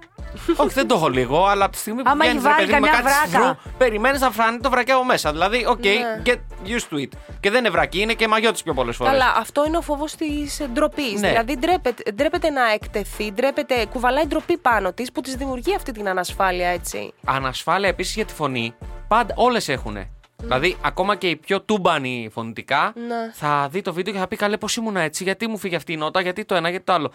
Όχι, 0.55 0.73
δεν 0.73 0.87
το 0.87 0.95
έχω 0.95 1.09
λίγο, 1.09 1.45
αλλά 1.45 1.63
από 1.65 1.73
τη 1.73 1.79
στιγμή 1.79 2.01
που 2.03 2.09
Άμα 2.09 2.25
έχει 2.25 2.37
βγαίνεις, 2.37 2.47
ρε 2.47 2.53
βάλει 2.53 2.65
παιδί 2.67 2.79
μου, 2.79 2.85
με 2.85 2.91
καμιά 2.91 3.09
κάτι 3.11 3.29
βράκα. 3.31 3.55
see-through, 3.55 3.71
περιμένεις 3.77 4.21
να 4.21 4.31
φανεί 4.31 4.57
το 4.59 4.69
βρακί 4.69 4.91
από 4.91 5.03
μέσα. 5.05 5.31
Δηλαδή, 5.31 5.65
οκ, 5.67 5.79
Ναι. 5.85 6.21
get 6.25 6.37
used 6.67 6.95
to 6.95 7.01
it. 7.01 7.07
Και 7.39 7.49
δεν 7.49 7.59
είναι 7.59 7.69
βρακί, 7.69 7.99
είναι 8.01 8.13
και 8.13 8.27
μαγιό 8.27 8.51
τη 8.51 8.63
πιο 8.63 8.73
πολλές 8.73 8.95
φορές. 8.95 9.11
Καλά, 9.13 9.33
αυτό 9.37 9.65
είναι 9.67 9.77
ο 9.77 9.81
φόβος 9.81 10.15
της 10.15 10.61
ντροπής. 10.73 11.21
Ναι. 11.21 11.27
Δηλαδή, 11.27 11.57
ντρέπεται, 11.57 12.11
ντρέπεται 12.11 12.49
να 12.49 12.71
εκτεθεί, 12.71 13.31
ντρέπεται, 13.33 13.85
κουβαλάει 13.85 14.25
ντροπή 14.25 14.57
πάνω 14.57 14.93
της 14.93 15.11
που 15.11 15.21
της 15.21 15.35
δημιουργεί 15.35 15.75
αυτή 15.75 15.91
την 15.91 16.09
ανασφάλεια, 16.09 16.67
έτσι. 16.67 17.13
Ανασφάλεια 17.25 17.89
επίσης 17.89 18.15
για 18.15 18.25
τη 18.25 18.33
φωνή. 18.33 18.73
Πάντα, 19.07 19.33
όλες 19.37 19.69
έχουν. 19.69 19.97
Δηλαδή, 20.43 20.77
ακόμα 20.81 21.15
και 21.15 21.29
οι 21.29 21.35
πιο 21.35 21.61
τούμπανοι 21.61 22.29
φωνητικά 22.31 22.93
Ναι. 23.07 23.31
θα 23.33 23.67
δει 23.71 23.81
το 23.81 23.93
βίντεο 23.93 24.13
και 24.13 24.19
θα 24.19 24.27
πει 24.27 24.35
καλέ 24.35 24.57
πώς 24.57 24.75
ήμουν 24.75 24.95
έτσι, 24.95 25.23
γιατί 25.23 25.47
μου 25.47 25.57
φύγει 25.57 25.75
αυτή 25.75 25.93
η 25.93 25.97
νότα, 25.97 26.21
γιατί 26.21 26.45
το 26.45 26.55
ένα, 26.55 26.69
γιατί 26.69 26.85
το 26.85 26.93
άλλο. 26.93 27.11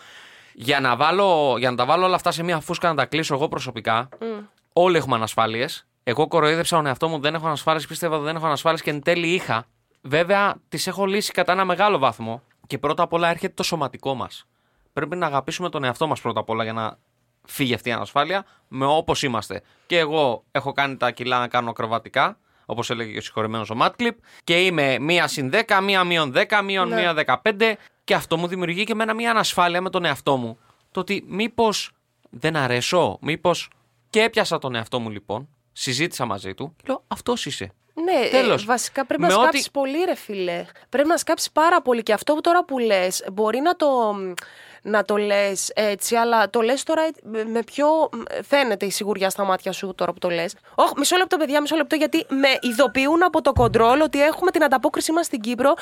Για 0.55 0.81
να, 0.81 0.97
βάλω, 0.97 1.55
για 1.59 1.71
να 1.71 1.77
τα 1.77 1.85
βάλω 1.85 2.05
όλα 2.05 2.15
αυτά 2.15 2.31
σε 2.31 2.43
μία 2.43 2.61
φούσκα 2.61 2.89
να 2.89 2.95
τα 2.95 3.05
κλείσω 3.07 3.35
εγώ 3.35 3.49
προσωπικά, 3.49 4.09
όλοι 4.73 4.97
έχουμε 4.97 5.15
ανασφάλειες. 5.17 5.87
Εγώ 6.05 6.29
κοροϊδέψα 6.29 6.77
τον 6.77 6.87
εαυτό 6.87 7.09
μου, 7.09 7.21
δεν 7.21 7.35
έχω 7.35 7.47
ανασφάλειες, 7.47 7.87
πίστευα 7.87 8.17
ότι 8.17 8.25
δεν 8.25 8.37
έχω 8.37 8.47
ανασφάλειες 8.47 8.83
και 8.83 8.91
εν 8.91 9.03
τέλει 9.03 9.27
είχα. 9.29 9.65
Βέβαια, 10.03 10.55
τις 10.69 10.87
έχω 10.87 11.07
λύσει 11.07 11.33
κατά 11.33 11.53
ένα 11.53 11.65
μεγάλο 11.65 11.99
βαθμό 11.99 12.43
και 12.67 12.79
πρώτα 12.79 13.03
απ' 13.03 13.13
όλα 13.13 13.29
έρχεται 13.29 13.53
το 13.57 13.63
σωματικό 13.63 14.15
μας. 14.15 14.47
Πρέπει 14.93 15.17
να 15.17 15.27
αγαπήσουμε 15.27 15.69
τον 15.69 15.85
εαυτό 15.85 16.07
μας 16.07 16.21
πρώτα 16.21 16.41
απ' 16.41 16.49
όλα 16.49 16.63
για 16.65 16.73
να 16.73 16.99
φύγει 17.47 17.75
αυτή 17.75 17.89
η 17.89 17.93
ανασφάλεια 17.93 18.45
με 18.69 18.85
όπως 18.87 19.23
είμαστε. 19.23 19.63
Και 19.87 19.99
εγώ 19.99 20.45
έχω 20.51 20.73
κάνει 20.73 20.97
τα 20.97 21.11
κιλά 21.11 21.39
να 21.39 21.49
κάνω 21.49 21.71
ακροβατικά, 21.71 22.39
όπως 22.67 22.91
έλεγε 22.91 23.13
και 23.13 23.19
ο 23.19 23.21
συγχωρεμένος 23.21 23.71
ο 23.71 23.75
Μάτκλιπ, 23.75 24.17
και 24.45 24.61
είμαι 24.65 24.99
μία 24.99 25.27
συν 25.29 25.51
10, 25.53 25.81
μία 25.83 26.05
μείον 26.05 26.33
10, 26.37 26.63
μείον 26.65 26.89
Ναι. 26.89 26.95
μία 26.95 27.15
15, 27.15 27.73
και 28.05 28.15
αυτό 28.15 28.37
μου 28.37 28.47
δημιουργεί 28.47 28.85
και 28.85 28.93
εμένα 28.93 29.15
μία 29.15 29.31
ανασφάλεια 29.31 29.81
με 29.81 29.91
τον 29.91 30.05
εαυτό 30.05 30.37
μου. 30.37 30.59
Το 30.91 31.01
ότι 31.01 31.25
μήπως 31.29 31.91
δεν 32.31 32.57
αρέσω, 32.57 33.19
μήπως. 33.21 33.71
Και 34.11 34.23
έπιασα 34.23 34.59
τον 34.59 34.75
εαυτό 34.75 35.01
μου 35.01 35.11
λοιπόν, 35.11 35.49
συζήτησα 35.73 36.25
μαζί 36.25 36.55
του, 36.55 36.75
και 36.77 36.83
λέω 36.87 37.05
αυτός 37.09 37.47
είσαι. 37.47 37.73
Ναι, 37.95 38.29
Τέλος. 38.31 38.63
ε, 38.63 38.67
βασικά 38.67 39.07
πρέπει 39.07 39.23
Με 39.23 39.29
να 39.29 39.35
ό,τι- 39.35 39.45
σκάψει 39.47 39.71
πολύ, 39.71 40.05
ρε 40.05 40.15
φίλε. 40.15 40.65
Πρέπει 40.89 41.09
να 41.09 41.17
σκάψεις 41.17 41.51
πάρα 41.53 41.83
πολύ. 41.83 42.03
Και 42.03 42.13
αυτό 42.13 42.35
που 42.35 42.41
τώρα 42.41 42.65
που 42.65 42.79
λες, 42.79 43.25
μπορεί 43.33 43.61
να 43.61 43.77
το, 43.77 43.87
να 44.83 45.05
το 45.05 45.17
λες 45.17 45.71
έτσι, 45.75 46.15
αλλά 46.17 46.51
το 46.51 46.61
λες 46.61 46.83
τώρα 46.83 47.03
με- 47.23 47.45
με 47.45 47.63
πιο. 47.63 47.87
Φαίνεται 48.49 48.87
η 48.87 48.91
σιγουριά 48.91 49.31
στα 49.31 49.45
μάτια 49.45 49.73
σου 49.73 49.95
τώρα 49.97 50.13
που 50.13 50.19
το 50.19 50.29
λες. 50.31 50.55
Όχι, 50.75 50.93
μισό 50.97 51.17
λεπτό, 51.17 51.37
παιδιά, 51.37 51.61
μισό 51.61 51.77
λεπτό, 51.77 51.97
γιατί 51.97 52.27
με 52.29 52.49
ειδοποιούν 52.61 53.23
από 53.23 53.43
το 53.43 53.53
κοντρόλ 53.53 54.01
ότι 54.01 54.23
έχουμε 54.23 54.51
την 54.51 54.65
ανταπόκρισή 54.65 55.13
μας 55.13 55.27
στην 55.27 55.41
Κύπρο, 55.41 55.75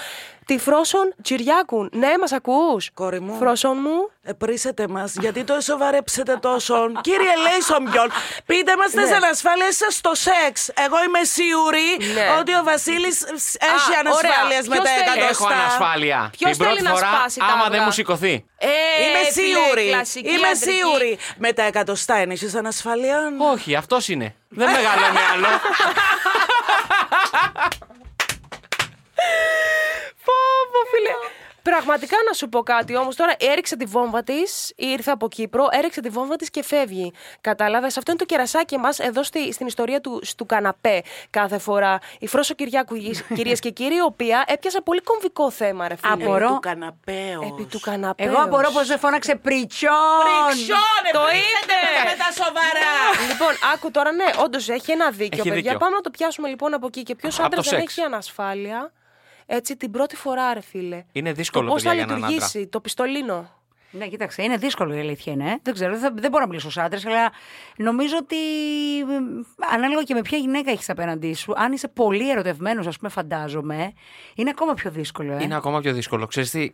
τη 0.47 0.59
Φρόσον 0.59 1.15
Τσιριάκουν. 1.23 1.91
Ναι, 1.93 2.09
μας 2.21 2.33
ακούς; 2.33 2.91
Κόρη 2.95 3.21
μου. 3.21 3.35
Φρόσον 3.35 3.77
μου. 3.81 4.11
Επρίσετε 4.23 4.89
μας, 4.89 5.15
γιατί 5.21 5.45
το 5.45 5.61
σοβαρέψετε 5.61 6.37
τόσο. 6.37 6.75
Κύριε 7.09 7.35
Λέισομπιον, 7.43 8.09
πείτε 8.47 8.77
μας 8.77 8.91
τι 8.91 8.97
Ναι. 8.97 9.15
ανασφάλειες 9.17 9.77
σας 9.77 9.95
στο 9.95 10.11
σεξ. 10.15 10.69
Εγώ 10.69 10.97
είμαι 11.07 11.23
σίγουρη 11.23 11.89
Ναι. 12.15 12.27
ότι 12.41 12.53
ο 12.55 12.63
Βασίλης 12.65 13.23
έχει 13.23 13.93
Α, 13.97 13.99
ανασφάλειες 14.01 14.17
ωραία. 14.17 14.69
με 14.69 14.75
Ποιος 14.75 14.85
τα 14.85 14.91
θέλει- 14.91 15.17
εκατοστά. 15.17 15.45
Έχω 15.45 15.47
ανασφάλεια. 15.61 16.31
Ποιος 16.39 16.51
Την 16.51 16.59
πρώτη 16.59 16.75
θέλει 16.77 16.89
να 16.89 16.95
φορά, 16.95 17.11
σπάσει 17.17 17.39
τα 17.39 17.45
άμα 17.45 17.55
αυγά; 17.55 17.71
δεν 17.75 17.81
μου 17.85 17.91
σηκωθεί. 17.91 18.35
Ε, 18.63 18.69
Είμαι 19.03 19.19
φίλε, 19.33 19.47
σίγουρη. 19.55 19.89
κλασική 19.89 20.29
Είμαι 20.29 20.49
αντρική. 20.49 20.71
σίγουρη. 20.71 21.19
Με 21.39 21.53
τα 21.53 21.63
εκατοστά 21.63 22.15
ενέχει 22.17 22.57
ανασφάλεια. 22.57 23.19
Όχι, 23.53 23.75
αυτός 23.75 24.09
είναι. 24.09 24.35
Δεν 24.49 24.71
μεγαλώνει 24.77 25.19
άλλο. 25.33 25.47
Φόβο, 30.25 30.81
φίλε. 30.93 31.15
Πραγματικά 31.63 32.17
να 32.29 32.33
σου 32.33 32.49
πω 32.49 32.63
κάτι 32.63 32.97
όμως 32.97 33.17
τώρα. 33.17 33.35
Έριξε 33.39 33.77
τη 33.77 33.85
βόμβα 33.85 34.23
της, 34.23 34.73
ήρθε 34.77 35.11
από 35.11 35.29
Κύπρο, 35.29 35.67
έριξε 35.71 36.01
τη 36.01 36.09
βόμβα 36.09 36.37
της 36.37 36.51
και 36.51 36.63
φεύγει. 36.63 37.13
Κατάλαβες. 37.41 37.97
Αυτό 37.97 38.11
είναι 38.11 38.21
το 38.21 38.27
κερασάκι 38.27 38.79
μας 38.79 38.99
εδώ 38.99 39.23
στη, 39.23 39.53
στην 39.53 39.67
ιστορία 39.67 40.01
του 40.01 40.23
του 40.37 40.47
καναπέ 40.47 41.03
κάθε 41.31 41.59
φορά. 41.59 41.99
Η 42.19 42.27
Φρόσο 42.27 42.55
Κυριάκου, 42.55 42.95
κυρίες 43.37 43.61
και 43.61 43.71
κύριοι, 43.71 43.95
η 43.95 44.01
οποία 44.01 44.45
έπιασε 44.47 44.81
πολύ 44.81 45.01
κομβικό 45.03 45.51
θέμα, 45.51 45.89
ρε 45.89 45.97
φίλε. 45.97 46.13
Απορώ. 46.13 46.49
Του 46.49 46.59
καναπέως. 46.61 47.47
Επί 47.51 47.65
του 47.65 47.81
καναπέ. 47.81 48.23
Εγώ 48.25 48.37
απορώ 48.43 48.71
πώ 48.71 48.85
δεν 48.85 48.99
φώναξε 48.99 49.35
πριτσιόν. 49.35 49.93
Πριξώνε, 50.47 51.11
Το 51.13 51.21
πρίξετε 51.21 51.75
είδες. 51.81 52.13
με 52.13 52.25
τα 52.25 52.43
σοβαρά. 52.45 52.89
Λοιπόν, 53.31 53.53
άκου 53.75 53.91
τώρα, 53.91 54.13
ναι, 54.13 54.25
όντως 54.45 54.69
έχει 54.69 54.91
ένα 54.93 55.11
δίκιο, 55.11 55.29
Έχει 55.41 55.49
παιδιά. 55.49 55.63
δίκιο. 55.63 55.79
Πάμε 55.79 55.95
να 55.95 56.01
το 56.01 56.11
πιάσουμε 56.11 56.49
λοιπόν 56.49 56.75
από 56.75 56.87
εκεί. 56.87 57.03
Και 57.03 57.15
ποιος 57.15 57.37
Από 57.39 57.47
άντρας 57.47 57.65
το 57.65 57.71
δεν 57.71 57.81
σεξ. 57.81 57.97
έχει 57.97 58.07
ανασφάλεια. 58.07 58.93
Έτσι 59.53 59.77
την 59.77 59.91
πρώτη 59.91 60.17
φορά, 60.17 60.55
ρε 60.55 60.61
φίλε. 60.61 61.05
Είναι 61.13 61.33
δύσκολο, 61.33 61.67
το 61.67 61.73
πώ 61.73 61.79
θα 61.81 61.89
παιδιά, 61.89 62.05
για 62.05 62.15
έναν 62.15 62.29
λειτουργήσει 62.31 62.67
το 62.67 62.81
πιστολίνο; 62.81 63.51
Ναι, 63.91 64.07
κοίταξε, 64.09 64.43
είναι 64.43 64.57
δύσκολο 64.57 64.95
η 64.95 64.99
αλήθεια 65.01 65.33
είναι. 65.33 65.59
Δεν 65.63 65.75
ξέρω, 65.75 65.93
δεν, 65.93 66.01
θα- 66.01 66.13
δεν 66.15 66.31
μπορώ 66.31 66.43
να 66.43 66.49
μιλήσω 66.49 66.71
στους 66.71 66.83
άντρες, 66.83 67.07
αλλά 67.07 67.33
νομίζω 67.77 68.17
ότι 68.21 68.37
μ, 69.07 69.41
ανάλογα 69.75 70.03
και 70.03 70.15
με 70.15 70.21
ποια 70.23 70.39
γυναίκα 70.39 70.71
έχεις 70.71 70.91
απέναντί 70.91 71.35
σου, 71.35 71.53
αν 71.57 71.73
είσαι 71.73 71.89
πολύ 71.89 72.31
ερωτευμένος, 72.31 72.87
ας 72.87 72.97
πούμε, 72.97 73.11
φαντάζομαι, 73.11 73.93
είναι 74.35 74.51
ακόμα 74.51 74.75
πιο 74.75 74.91
δύσκολο. 74.91 75.33
Ε. 75.33 75.43
Είναι 75.43 75.55
ακόμα 75.57 75.81
πιο 75.81 75.93
δύσκολο. 75.93 76.27
Ξέρεις 76.27 76.51
τι, 76.51 76.71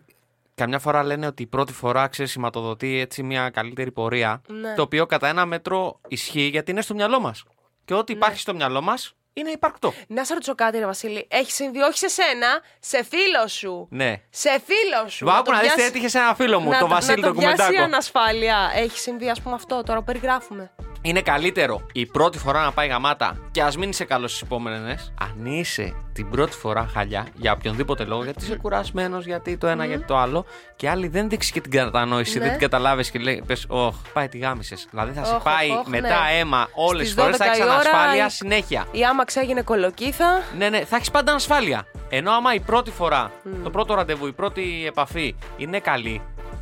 καμιά 0.54 0.78
φορά 0.78 1.02
λένε 1.04 1.26
ότι 1.26 1.42
η 1.42 1.47
πρώτη 1.47 1.73
φορά 1.73 2.06
ξέρεις, 2.09 2.30
σηματοδοτεί 2.33 2.99
έτσι 2.99 3.23
μια 3.23 3.50
καλύτερη 3.50 3.90
πορεία. 3.92 4.42
Ναι. 4.49 4.75
Το 4.75 4.83
οποίο 4.83 5.06
κατά 5.06 5.28
ένα 5.28 5.47
μέτρο 5.47 6.00
ισχύει 6.09 6.49
γιατί 6.49 6.71
είναι 6.71 6.80
στο 6.83 6.95
μυαλό 6.95 7.21
μας. 7.21 7.45
Και 7.85 7.95
ό,τι 7.95 8.12
Ναι. 8.12 8.18
υπάρχει 8.18 8.38
στο 8.38 8.54
μυαλό 8.54 8.80
μας 8.80 9.16
είναι 9.38 9.50
υπαρκτό. 9.50 9.93
Να 10.07 10.25
σε 10.25 10.33
ρωτήσω 10.33 10.55
κάτι, 10.55 10.78
ρε 10.78 10.87
Βασίλη. 10.87 11.26
Έχεις 11.31 11.55
συμβεί 11.55 11.81
όχι 11.81 11.99
σε 11.99 12.09
σένα, 12.09 12.47
σε 12.81 13.02
φίλο 13.05 13.49
σου. 13.49 13.88
Ναι. 13.90 14.21
Σε 14.31 14.49
φίλο 14.50 15.09
σου. 15.09 15.25
Λοιπόν, 15.25 15.33
Να 15.35 15.38
άκου 15.40 15.45
το 15.50 15.52
να 15.57 15.61
δεις 15.61 15.69
τι 15.71 15.75
πιάσει- 15.75 15.90
έτυχε 15.95 16.09
σε 16.09 16.19
ένα 16.19 16.35
φίλο 16.35 16.61
μου, 16.61 16.71
να 16.71 16.78
το 16.78 16.87
Βασίλη 16.88 17.21
να 17.21 17.26
τον 17.26 17.35
το 17.35 17.40
πιάσει 17.40 17.57
Κουμεντάκο. 17.57 17.83
ανασφάλεια. 17.85 18.71
Έχεις 18.75 19.00
συμβεί, 19.00 19.28
ας 19.31 19.40
πούμε, 19.40 19.55
αυτό 19.55 19.83
τώρα 19.83 19.99
που 19.99 20.05
περιγράφουμε. 20.05 20.71
Είναι 21.07 21.21
καλύτερο 21.21 21.87
η 21.93 22.07
πρώτη 22.07 22.39
φορά 22.39 22.63
να 22.65 22.73
πάει 22.73 22.89
γαμάτα 22.89 23.37
και 23.51 23.63
ας 23.63 23.77
μην 23.77 23.89
είσαι 23.89 24.05
καλός 24.05 24.31
στις 24.31 24.43
επόμενες. 24.43 25.13
Αν 25.21 25.45
είσαι 25.47 25.95
την 26.13 26.31
πρώτη 26.31 26.57
φορά 26.57 26.89
χαλιά 26.93 27.27
για 27.35 27.53
οποιονδήποτε 27.53 28.05
λόγο, 28.05 28.25
γιατί 28.25 28.45
είσαι 28.45 28.57
κουρασμένος, 28.57 29.25
γιατί 29.27 29.57
το 29.57 29.67
ένα, 29.67 29.85
γιατί 29.85 30.05
το 30.05 30.17
άλλο, 30.17 30.45
και 30.77 30.89
άλλη 30.91 31.09
δεν 31.09 31.29
δείξεις 31.29 31.53
και 31.53 31.61
την 31.61 31.71
κατανόηση, 31.71 32.39
Ναι. 32.39 32.43
δεν 32.45 32.51
την 32.51 32.61
καταλάβεις 32.61 33.11
και 33.11 33.19
λέει, 33.19 33.43
πες, 33.47 33.65
Ωχ, 33.69 33.95
πάει 34.13 34.29
τη 34.29 34.39
γάμισες. 34.39 34.87
Δηλαδή 34.91 35.13
θα 35.13 35.25
σε 35.25 35.35
Όχ, 35.35 35.43
πάει 35.43 35.71
όχ, 35.71 35.87
μετά 35.87 36.09
ναι. 36.09 36.39
αίμα 36.39 36.69
όλες 36.75 37.03
τις 37.03 37.11
Στις 37.11 37.23
φορέ, 37.23 37.37
θα 37.37 37.45
12 37.45 37.51
έχει 37.51 37.61
η 37.61 37.65
ώρα 37.65 37.73
ανασφάλεια 37.73 38.27
η- 38.27 38.31
συνέχεια. 38.31 38.85
Η 38.91 39.05
άμαξ 39.05 39.37
έγινε 39.37 39.63
κολοκύθα. 39.63 40.43
Ναι, 40.59 40.69
ναι, 40.69 40.85
θα 40.85 40.97
έχεις 40.97 41.11
πάντα 41.11 41.31
ανασφάλεια. 41.31 41.87
Ενώ 42.09 42.31
άμα 42.31 42.55
η 42.55 42.61
πρώτη 42.61 42.91
φορά, 42.91 43.33
το 43.63 43.71
πρώτο 43.71 43.95
ραντεβού, 43.95 44.27
η 44.27 44.33
πρώτη 44.33 44.85
επαφή 44.87 45.35
είναι 45.57 45.81
καλή, 45.81 46.21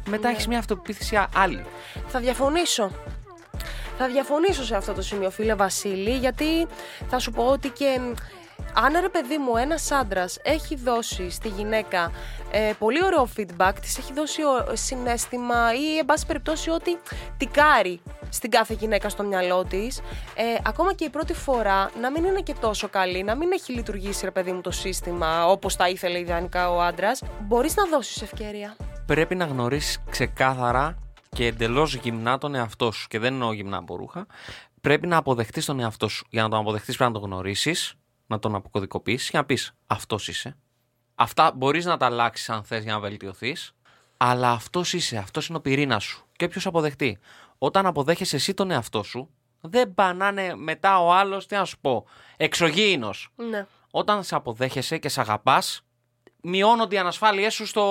μετά 0.09 0.27
Ναι. 0.29 0.33
έχεις 0.35 0.47
μια 0.47 0.59
αυτοπεποίθηση 0.59 1.27
άλλη. 1.35 1.65
Θα 2.07 2.21
διαφωνήσω. 2.21 2.91
Θα 3.99 4.07
διαφωνήσω 4.09 4.65
σε 4.65 4.77
αυτό 4.77 4.93
το 4.93 5.03
σημείο, 5.03 5.31
φίλε 5.31 5.55
Βασίλη, 5.55 6.11
γιατί 6.11 6.67
θα 7.09 7.19
σου 7.19 7.31
πω 7.31 7.43
ότι 7.45 7.69
και 7.69 7.99
μ, 8.01 8.13
αν 8.75 8.93
ρε 9.01 9.09
παιδί 9.09 9.39
μου 9.39 9.57
ένας 9.57 9.91
άντρας 9.91 10.39
έχει 10.43 10.77
δώσει 10.77 11.31
στη 11.31 11.49
γυναίκα 11.49 12.13
ε, 12.51 12.73
πολύ 12.79 13.05
ωραίο 13.05 13.29
feedback, 13.37 13.73
της 13.81 13.99
έχει 13.99 14.13
δώσει 14.13 14.43
ο- 14.43 14.67
συνέστημα 14.73 15.75
ή 15.75 15.99
εν 15.99 16.05
πάση 16.05 16.27
περιπτώσει 16.27 16.71
ότι 16.71 16.99
τικάρει 17.37 18.01
στην 18.29 18.51
κάθε 18.51 18.75
γυναίκα 18.75 19.09
στο 19.09 19.23
μυαλό 19.23 19.65
της, 19.65 19.99
ε, 20.35 20.43
ακόμα 20.67 20.95
και 20.95 21.05
η 21.05 21.11
πρώτη 21.11 21.33
φορά 21.35 21.91
να 22.01 22.11
μην 22.11 22.25
είναι 22.25 22.41
και 22.41 22.55
τόσο 22.61 22.89
καλή, 22.89 23.23
να 23.23 23.35
μην 23.37 23.53
έχει 23.53 23.73
λειτουργήσει 23.73 24.25
ρε 24.25 24.31
παιδί 24.31 24.53
μου 24.53 24.61
το 24.61 24.71
σύστημα 24.71 25.47
όπως 25.47 25.77
τα 25.77 25.89
ήθελε 25.89 26.19
ιδανικά 26.19 26.71
ο 26.71 26.81
άντρας, 26.81 27.23
μπορείς 27.41 27.77
να 27.77 27.85
δώσεις 27.87 28.23
ευκαιρία; 28.23 28.77
πρέπει 29.07 29.35
να 29.35 29.45
γνωρίσεις 29.45 29.99
ξεκάθαρα 30.11 30.97
και 31.35 31.47
εντελώς 31.47 31.95
γυμνά 31.95 32.39
τον 32.39 32.55
εαυτό 32.55 32.91
σου. 32.91 33.09
Και 33.09 33.19
δεν 33.19 33.33
εννοώ 33.33 33.53
γυμνά 33.53 33.77
από 33.77 33.97
ρούχα. 33.97 34.27
Πρέπει 34.81 35.07
να 35.07 35.17
αποδεχτείς 35.17 35.65
τον 35.65 35.81
εαυτό 35.81 36.09
σου. 36.09 36.27
Για 36.31 36.43
να 36.43 36.49
τον 36.49 36.59
αποδεχτείς, 36.59 36.97
πρέπει 36.97 37.13
να 37.13 37.21
τον 37.21 37.29
γνωρίσεις, 37.29 37.95
να 38.27 38.39
τον 38.39 38.55
αποκωδικοποιήσει 38.55 39.31
και 39.31 39.37
να 39.37 39.45
πεις 39.45 39.73
Αυτός 39.87 40.29
είσαι. 40.29 40.57
Αυτά 41.15 41.53
μπορείς 41.55 41.85
να 41.85 41.97
τα 41.97 42.07
αλλάξεις 42.07 42.51
αν 42.51 42.65
θες 42.65 42.83
για 42.83 42.93
να 42.93 43.01
βελτιωθείς. 43.01 43.75
Αλλά 44.17 44.51
αυτός 44.51 44.93
είσαι. 44.93 45.17
Αυτός 45.17 45.47
είναι 45.47 45.59
ο 45.59 45.61
πυρήνας 45.61 46.05
σου. 46.05 46.25
Και 46.37 46.49
ποιο 46.49 46.61
αποδεχτεί. 46.65 47.19
Όταν 47.59 47.87
αποδέχεσαι 47.87 48.37
εσύ 48.37 48.55
τον 48.55 48.71
εαυτό 48.71 49.03
σου, 49.03 49.31
δεν 49.61 49.95
πανάνε 49.95 50.55
μετά 50.57 51.01
ο 51.01 51.13
άλλος, 51.13 51.47
τι 51.47 51.55
να 51.55 51.65
σου 51.65 51.79
πω, 51.81 52.05
εξωγήινος. 52.37 53.29
Ναι. 53.37 53.67
Όταν 53.91 54.25
σε 54.25 54.35
αποδέχεσαι 54.35 54.99
και 54.99 55.09
σε 55.09 55.21
αγαπάς, 55.21 55.85
μειώνονται 56.47 56.95
οι 56.95 56.99
ανασφάλειές 56.99 57.55
σου 57.55 57.67
στο 57.67 57.85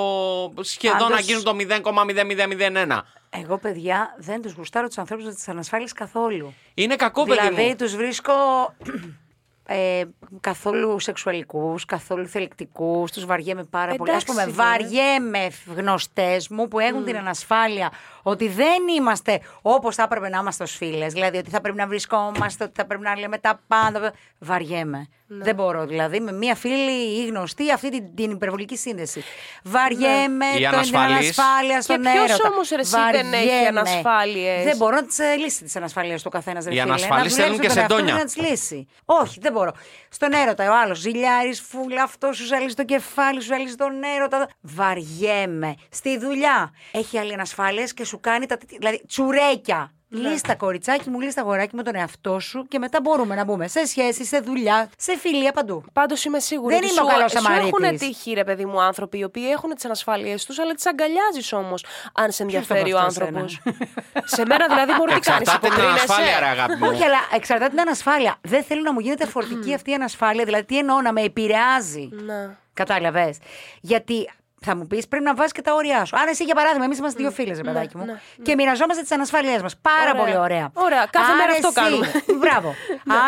σχεδόν 0.62 0.98
να 0.98 1.08
Πάντως- 1.08 1.26
γίνουν 1.26 1.44
το 1.44 1.54
0,0001. 1.54 3.02
Εγώ, 3.30 3.58
παιδιά, 3.58 4.16
δεν 4.18 4.42
τους 4.42 4.54
γουστάρω 4.54 4.88
τους 4.88 4.98
ανθρώπους 4.98 5.26
τη 5.36 5.44
ανασφάλεια 5.52 5.88
καθόλου. 5.96 6.54
Είναι 6.74 6.96
κακό, 6.96 7.24
παιδί 7.24 7.40
δηλαδή, 7.48 7.68
μου. 7.68 7.76
τους 7.76 7.96
βρίσκω 7.96 8.34
ε, 9.66 10.04
καθόλου 10.42 11.00
σεξουαλικούς, 11.00 11.86
καθόλου 11.86 12.28
θελκτικού, 12.28 13.06
τους 13.14 13.26
βαριέμαι 13.26 13.64
πάρα 13.64 13.96
πολύ. 13.96 14.10
Α 14.10 14.14
Εντάξει, 14.14 14.26
πούμε, 14.26 14.46
δε. 14.46 14.52
βαριέμαι 14.52 15.48
γνωστές 15.76 16.48
μου 16.48 16.68
που 16.68 16.80
έχουν 16.80 17.04
την 17.04 17.18
ανασφάλεια 17.18 17.92
ότι 18.24 18.48
δεν 18.48 18.88
είμαστε 18.98 19.40
όπως 19.62 19.96
θα 19.96 20.04
έπρεπε 20.04 20.30
να 20.30 20.38
είμαστε 20.38 20.64
ως 20.64 20.72
φίλες. 20.76 21.14
Δηλαδή, 21.14 21.38
ότι 21.38 21.50
θα 21.50 21.62
πρέπει 21.62 21.78
να 21.78 21.88
βρισκόμαστε, 21.88 22.64
ότι 22.64 22.74
θα 22.76 22.86
πρέπει 22.86 23.04
να 23.04 23.20
λέμε 23.20 23.38
τα 23.38 23.60
πάντα. 23.68 24.14
Βαριέμαι. 24.40 25.08
Ναι. 25.38 25.44
Δεν 25.44 25.56
μπορώ 25.56 25.86
δηλαδή 25.86 26.20
με 26.20 26.32
μία 26.32 26.56
φίλη 26.56 27.22
ή 27.22 27.26
γνωστή 27.26 27.72
αυτή 27.72 27.90
την, 27.90 28.16
την 28.16 28.32
υπερβολική 28.32 28.78
σύνδεση. 28.78 29.24
Βαριέμαι 29.64 30.46
Η 30.46 30.52
το- 30.52 30.58
την 30.58 30.66
ανασφαλής. 30.68 31.18
ανασφάλεια 31.40 31.82
στον 31.82 32.00
Ναι. 32.02 32.12
ποιος 32.12 32.30
έρωτα. 32.30 32.50
όμως, 32.54 32.70
ρε, 32.70 32.80
εσύ, 32.80 32.96
δεν 33.12 33.34
έχει 33.34 33.46
Βαριέμαι. 33.48 33.68
ανασφάλειες; 33.80 34.64
Δεν 34.64 34.78
μπορώ 34.78 34.96
να 34.96 35.06
τις 35.06 35.18
λύσει 35.40 35.64
τις 35.64 35.76
ανασφάλειες 35.76 36.22
του 36.24 36.30
καθένας. 36.30 36.66
Οι 36.70 36.80
ανασφαλείς 36.80 37.36
θέλουν 37.36 37.60
και 37.60 37.70
σεντόνια. 37.70 38.14
Να 38.14 38.24
τις 38.24 38.36
λύσει. 38.38 38.88
Όχι, 39.06 39.40
δεν 39.42 39.52
μπορώ. 39.52 39.72
Στον 40.10 40.34
έρωτα 40.34 40.70
ο 40.72 40.76
άλλος 40.84 40.98
ζηλιάρης, 41.00 41.62
φούλα, 41.62 42.04
αυτός 42.04 42.38
σου 42.38 42.46
ζαλίζει 42.46 42.74
το 42.76 42.84
κεφάλι, 42.86 43.42
σου 43.42 43.48
ζαλίζει 43.48 43.76
τον 43.76 44.04
έρωτα. 44.18 44.50
Βαριέμαι. 44.62 45.76
Στη 45.90 46.18
δουλειά 46.18 46.72
έχει 46.92 47.18
άλλη 47.18 47.34
ανασφάλειες 47.34 47.94
και 47.94 48.06
σου 48.06 48.20
κάνει 48.20 48.46
τα. 48.46 48.58
Δηλαδή 48.78 49.02
τσουρέκια. 49.08 49.94
Ναι. 50.16 50.30
Λίστα 50.30 50.56
κοριτσάκι 50.56 51.10
μου, 51.10 51.20
λίστα 51.20 51.42
αγοράκι 51.42 51.76
με 51.76 51.84
τον 51.84 51.96
εαυτό 51.96 52.40
σου 52.40 52.66
και 52.68 52.80
μετά 52.80 53.02
μπορούμε 53.02 53.36
να 53.36 53.44
μπούμε 53.44 53.68
σε 53.68 53.86
σχέση, 53.86 54.26
σε 54.26 54.40
δουλειά, 54.40 54.90
σε 54.98 55.18
φιλία 55.18 55.52
παντού. 55.52 55.84
Πάντως 55.94 56.26
είμαι 56.26 56.40
σίγουρη 56.40 56.74
Δεν 56.74 56.84
ότι 56.84 56.92
είμαι 56.92 57.02
ο 57.02 57.04
σου, 57.04 57.16
καλός 57.16 57.32
σου 57.32 57.42
Σαμαρίτης. 57.42 57.72
έχουν 57.74 57.98
τύχει, 57.98 58.34
ρε 58.34 58.44
παιδί 58.44 58.66
μου, 58.66 58.82
άνθρωποι 58.82 59.18
οι 59.18 59.24
οποίοι 59.24 59.50
έχουν 59.52 59.76
τις 59.76 59.86
ανασφάλειές 59.86 60.46
τους, 60.46 60.60
αλλά 60.60 60.74
τις 60.74 60.86
αγκαλιάζεις 60.86 61.54
όμως, 61.54 61.86
αν 62.14 62.32
σε 62.32 62.44
ενδιαφέρει 62.44 62.94
ο 62.94 62.98
αυτό 63.00 63.24
άνθρωπος. 63.24 63.62
εσένα; 63.66 63.88
σε 64.26 64.46
μένα 64.46 64.68
δηλαδή 64.68 64.94
μπορεί 64.98 65.14
να 65.14 65.20
κάνεις. 65.20 65.48
Εξαρτάται 65.48 65.76
την 65.76 65.84
ανασφάλεια, 65.84 66.40
ρε 66.40 66.46
αγάπη 66.46 66.76
μου. 66.76 66.88
Όχι, 66.88 67.04
αλλά 67.04 67.18
εξαρτάται 67.36 67.70
την 67.70 67.80
ανασφάλεια. 67.80 68.36
Δεν 68.42 68.64
θέλω 68.64 68.82
να 68.82 68.94
μου 68.94 69.00
γίνεται 69.00 69.26
φορτική 69.26 69.74
αυτή 69.74 69.92
η 69.92 69.94
ανασφάλεια. 69.94 70.46
Δηλαδή, 70.46 70.64
τι 70.66 70.78
εννοώ, 70.78 71.02
να 71.02 71.12
με 71.14 71.22
επηρεάζει. 71.22 72.10
Ναι. 72.26 72.50
Κατάλαβες. 72.74 73.38
Γιατί 73.82 74.30
θα 74.64 74.76
μου 74.76 74.88
πεις 74.88 75.08
πρέπει 75.08 75.24
να 75.24 75.36
βάζεις 75.36 75.52
και 75.52 75.62
τα 75.62 75.74
όρια 75.74 76.06
σου. 76.06 76.18
Αν 76.18 76.28
εσύ, 76.28 76.44
για 76.44 76.56
παράδειγμα, 76.56 76.86
εμείς 76.86 76.98
είμαστε 76.98 77.20
δύο 77.22 77.32
φίλες, 77.32 77.58
ρε 77.58 77.64
παιδάκι 77.64 77.98
μου, 77.98 78.06
ναι, 78.06 78.20
και 78.44 78.56
μοιραζόμαστε 78.56 79.02
τις 79.02 79.12
ανασφάλειές 79.12 79.62
μας. 79.62 79.76
Πάρα 79.78 80.12
Ωραία. 80.12 80.22
πολύ 80.24 80.38
ωραία. 80.38 80.70
Ωραία. 80.74 81.06
Κάθε 81.10 81.32
Αν 81.32 81.38
μέρα 81.38 81.52
αυτό 81.52 81.68
εσύ- 81.68 81.82
κάνουμε. 81.82 82.12
Ναι. 82.34 82.38
Μπράβο. 82.38 82.76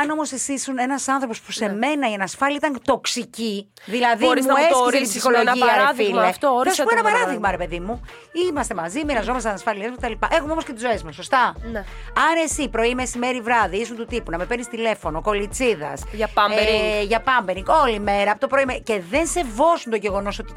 Αν 0.02 0.10
όμως 0.10 0.32
εσύ 0.32 0.54
ήσουν 0.54 0.78
ένας 0.80 1.08
άνθρωπος 1.08 1.42
που 1.42 1.52
σε 1.52 1.70
μένα 1.74 2.10
η 2.10 2.14
ανασφάλεια 2.14 2.56
ήταν 2.56 2.82
τοξική, 2.86 3.72
δηλαδή 3.86 4.26
Μπορείς 4.26 4.46
μου 4.46 4.52
να 4.52 4.58
μου 4.60 4.60
το 4.60 4.66
έσκυζε 4.66 4.90
την 4.90 4.96
ορίσεις 4.96 5.24
με 5.26 5.38
ένα 5.38 5.52
ψυχολογία, 5.52 5.66
ρε 5.76 5.80
παράδειγμα 5.80 6.18
φίλε. 6.20 6.30
αυτό, 6.30 6.48
Θα 6.48 6.54
όρισε 6.54 6.76
σου 6.76 6.84
πω 6.84 6.90
το 6.90 6.96
ένα 6.96 7.04
με 7.04 7.10
ένα 7.10 7.18
παράδειγμα, 7.18 7.52
ρε 7.52 7.58
παιδί 7.58 7.80
μου. 7.80 8.02
Είμαστε 8.50 8.74
μαζί, 8.74 9.06
μοιραζόμαστε 9.06 9.50
ανασφάλειές 9.50 9.90
μας 9.90 9.98
κτλ. 10.02 10.36
Έχουμε 10.36 10.52
όμως 10.52 10.64
και 10.66 10.74
τις 10.74 10.82
ζωές 10.82 11.04
μας, 11.04 11.16
σωστά; 11.16 11.56
Ναι. 11.72 11.80
Αν 12.30 12.36
εσύ 12.44 12.70
πρωί, 12.70 12.96
μεσημέρι, 12.96 13.42
βράδυ 13.42 13.78
ήσουν 13.78 13.96
του 13.96 14.06
τύπου 14.06 14.32
να 14.32 14.38
με 14.38 14.46
παίρνεις 14.46 14.68
τηλέφωνο, 14.68 15.22
κολιτσίδα. 15.22 15.94
Για 16.12 16.28
pampering. 16.36 17.00
Ε, 17.00 17.04
για 17.04 17.20
πάμπερινγκ 17.22 17.66
όλη 17.84 18.00
μέρα 18.00 18.32
από 18.32 18.40
το 18.40 18.48
πρωί. 18.48 18.66
με- 18.66 18.74
Και 18.74 19.02
δεν 19.10 19.28
σεβόσουν 19.28 19.92
το 19.92 19.98
γεγονός 19.98 20.40
ότι. 20.40 20.54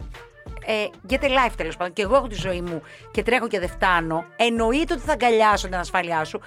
Ε, 0.71 0.87
get 1.11 1.23
a 1.25 1.29
life 1.29 1.53
τέλος 1.57 1.77
πάντων. 1.77 1.93
Και 1.93 2.03
εγώ 2.03 2.17
έχω 2.17 2.27
τη 2.27 2.35
ζωή 2.35 2.61
μου 2.61 2.83
και 3.11 3.23
τρέχω 3.23 3.49
και 3.49 3.59
δεν 3.59 3.69
φτάνω. 3.69 4.25
Εννοείται 4.37 4.95
ότι 4.95 5.03
θα 5.03 5.13
αγκαλιάσω 5.13 5.69
την 5.69 5.77
ασφάλειά 5.77 6.25
σου, 6.25 6.41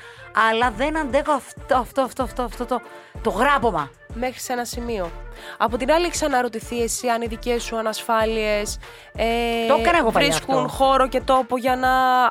αλλά 0.50 0.72
δεν 0.72 0.98
αντέχω 0.98 1.32
αυτό, 1.32 1.76
αυτό, 1.76 2.02
αυτό, 2.02 2.24
αυτό, 2.24 2.44
αυτό 2.44 2.66
το, 2.66 2.82
το 3.22 3.30
γράμπομα. 3.30 3.90
Μέχρι 4.14 4.40
σε 4.40 4.54
ένα 4.54 4.66
σημείο. 4.66 5.12
Από 5.58 5.78
την 5.78 5.92
άλλη, 5.92 6.06
έχει 6.06 6.26
αναρωτηθεί 6.26 6.82
εσύ 6.82 7.08
αν 7.08 7.22
οι 7.22 7.26
δικές 7.28 7.64
σου 7.64 7.78
ανασφάλειες 7.78 8.80
ε, 9.16 9.26
Το 9.68 9.76
έκανα 9.80 9.98
εγώ 9.98 10.12
παλιά 10.12 10.30
βρίσκουν 10.30 10.56
αυτό. 10.56 10.68
χώρο 10.68 11.08
και 11.08 11.22
τόπο 11.22 11.58
για 11.58 11.76
να 11.76 11.90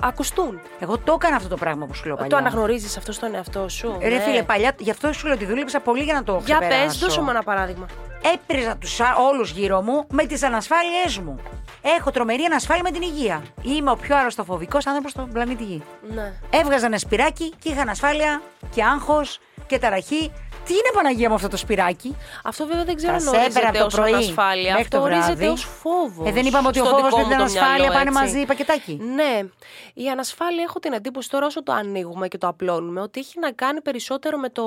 ακουστούν. 0.09 0.61
Εγώ 0.81 0.99
το 0.99 1.13
έκανα 1.13 1.37
αυτό 1.37 1.49
το 1.49 1.57
πράγμα 1.57 1.87
που 1.87 1.95
σου 1.95 2.07
λέω 2.07 2.15
παλιά. 2.17 2.31
Το 2.31 2.37
αναγνωρίζεις 2.37 2.97
αυτό 2.97 3.13
στον 3.13 3.35
εαυτό 3.35 3.69
σου; 3.69 3.97
Ρε 4.01 4.09
ναι. 4.09 4.21
φίλε, 4.21 4.43
παλιά, 4.43 4.75
γι' 4.79 4.91
αυτό 4.91 5.13
σου 5.13 5.27
λέω 5.27 5.35
ότι 5.35 5.45
δούλεψα 5.47 5.81
πολύ 5.81 6.03
για 6.03 6.15
να 6.15 6.23
το 6.23 6.43
Για 6.45 6.59
ξεπεράσω. 6.59 6.87
πες, 6.87 6.99
δώσε 6.99 7.21
μου 7.21 7.31
ένα 7.31 7.43
παράδειγμα. 7.43 7.87
Έπριζα 8.35 8.77
τους 8.77 9.01
όλους 9.31 9.51
γύρω 9.51 9.83
μου 9.83 10.07
με 10.11 10.25
τις 10.27 10.43
ανασφάλειές 10.43 11.19
μου. 11.19 11.37
Έχω 11.83 12.11
τρομερή 12.11 12.43
ανασφάλεια 12.43 12.83
με 12.83 12.91
την 12.91 13.03
υγεία. 13.03 13.43
Είμαι 13.63 13.91
ο 13.91 13.97
πιο 13.97 14.17
αρρωστοφοβικός 14.17 14.87
άνθρωπος 14.87 15.11
στον 15.11 15.33
πλανήτη 15.33 15.65
Γη. 15.65 15.83
Ναι. 16.15 16.33
Έβγαζα 16.51 16.87
ένα 16.87 16.99
σπυράκι 16.99 17.55
και 17.59 17.69
είχα 17.69 17.81
ανασφάλεια 17.81 18.43
και 18.75 18.85
άγχος 18.85 19.39
και 19.67 19.79
ταραχή 19.79 20.33
Τι 20.65 20.73
είναι 20.73 20.91
Παναγία 20.95 21.29
μου 21.29 21.35
αυτό 21.35 21.49
το 21.49 21.57
σπυράκι; 21.57 22.17
Αυτό 22.45 22.67
βέβαια 22.67 22.85
δεν 22.85 22.95
ξέρω 22.97 23.13
αν 23.15 23.21
Σας 23.21 23.33
έπαιρνε 23.33 23.49
ορίζεται 23.53 23.79
από 23.79 23.87
ως 23.87 23.95
το 23.95 24.01
πρωί 24.01 24.13
ανασφάλεια. 24.13 24.63
μέχρι 24.63 24.81
Αυτό 24.83 24.97
το 24.97 25.03
ορίζεται 25.03 25.27
βράδυ. 25.35 25.47
ως 25.47 25.65
φόβος. 25.83 26.29
Ε, 26.29 26.33
δεν 26.33 26.47
είπαμε 26.47 26.69
ότι 26.69 26.81
ο 26.81 26.85
στο 26.85 26.95
φόβος 26.95 27.05
δικό 27.11 27.17
με 27.19 27.23
μου 27.23 27.29
την 27.29 27.37
το 27.39 27.43
ανασφάλεια 27.43 27.75
μυαλό, 27.89 27.93
πάνε 27.93 28.11
έτσι. 28.11 28.23
μαζί 28.35 28.47
πακετάκι. 28.47 29.01
Ναι. 29.15 29.41
Η 29.95 30.09
ανασφάλεια 30.09 30.63
έχω 30.63 30.79
την 30.79 30.93
εντύπωση 30.93 31.31
τώρα 31.31 31.47
όσο 31.47 31.63
το 31.63 31.73
ανοίγουμε 31.73 32.29
και 32.29 32.39
το 32.39 32.49
απλώνουμε 32.49 33.01
ότι 33.01 33.21
έχει 33.21 33.39
να 33.41 33.53
κάνει 33.53 33.81
περισσότερο 33.81 34.39
με 34.39 34.49
το 34.49 34.65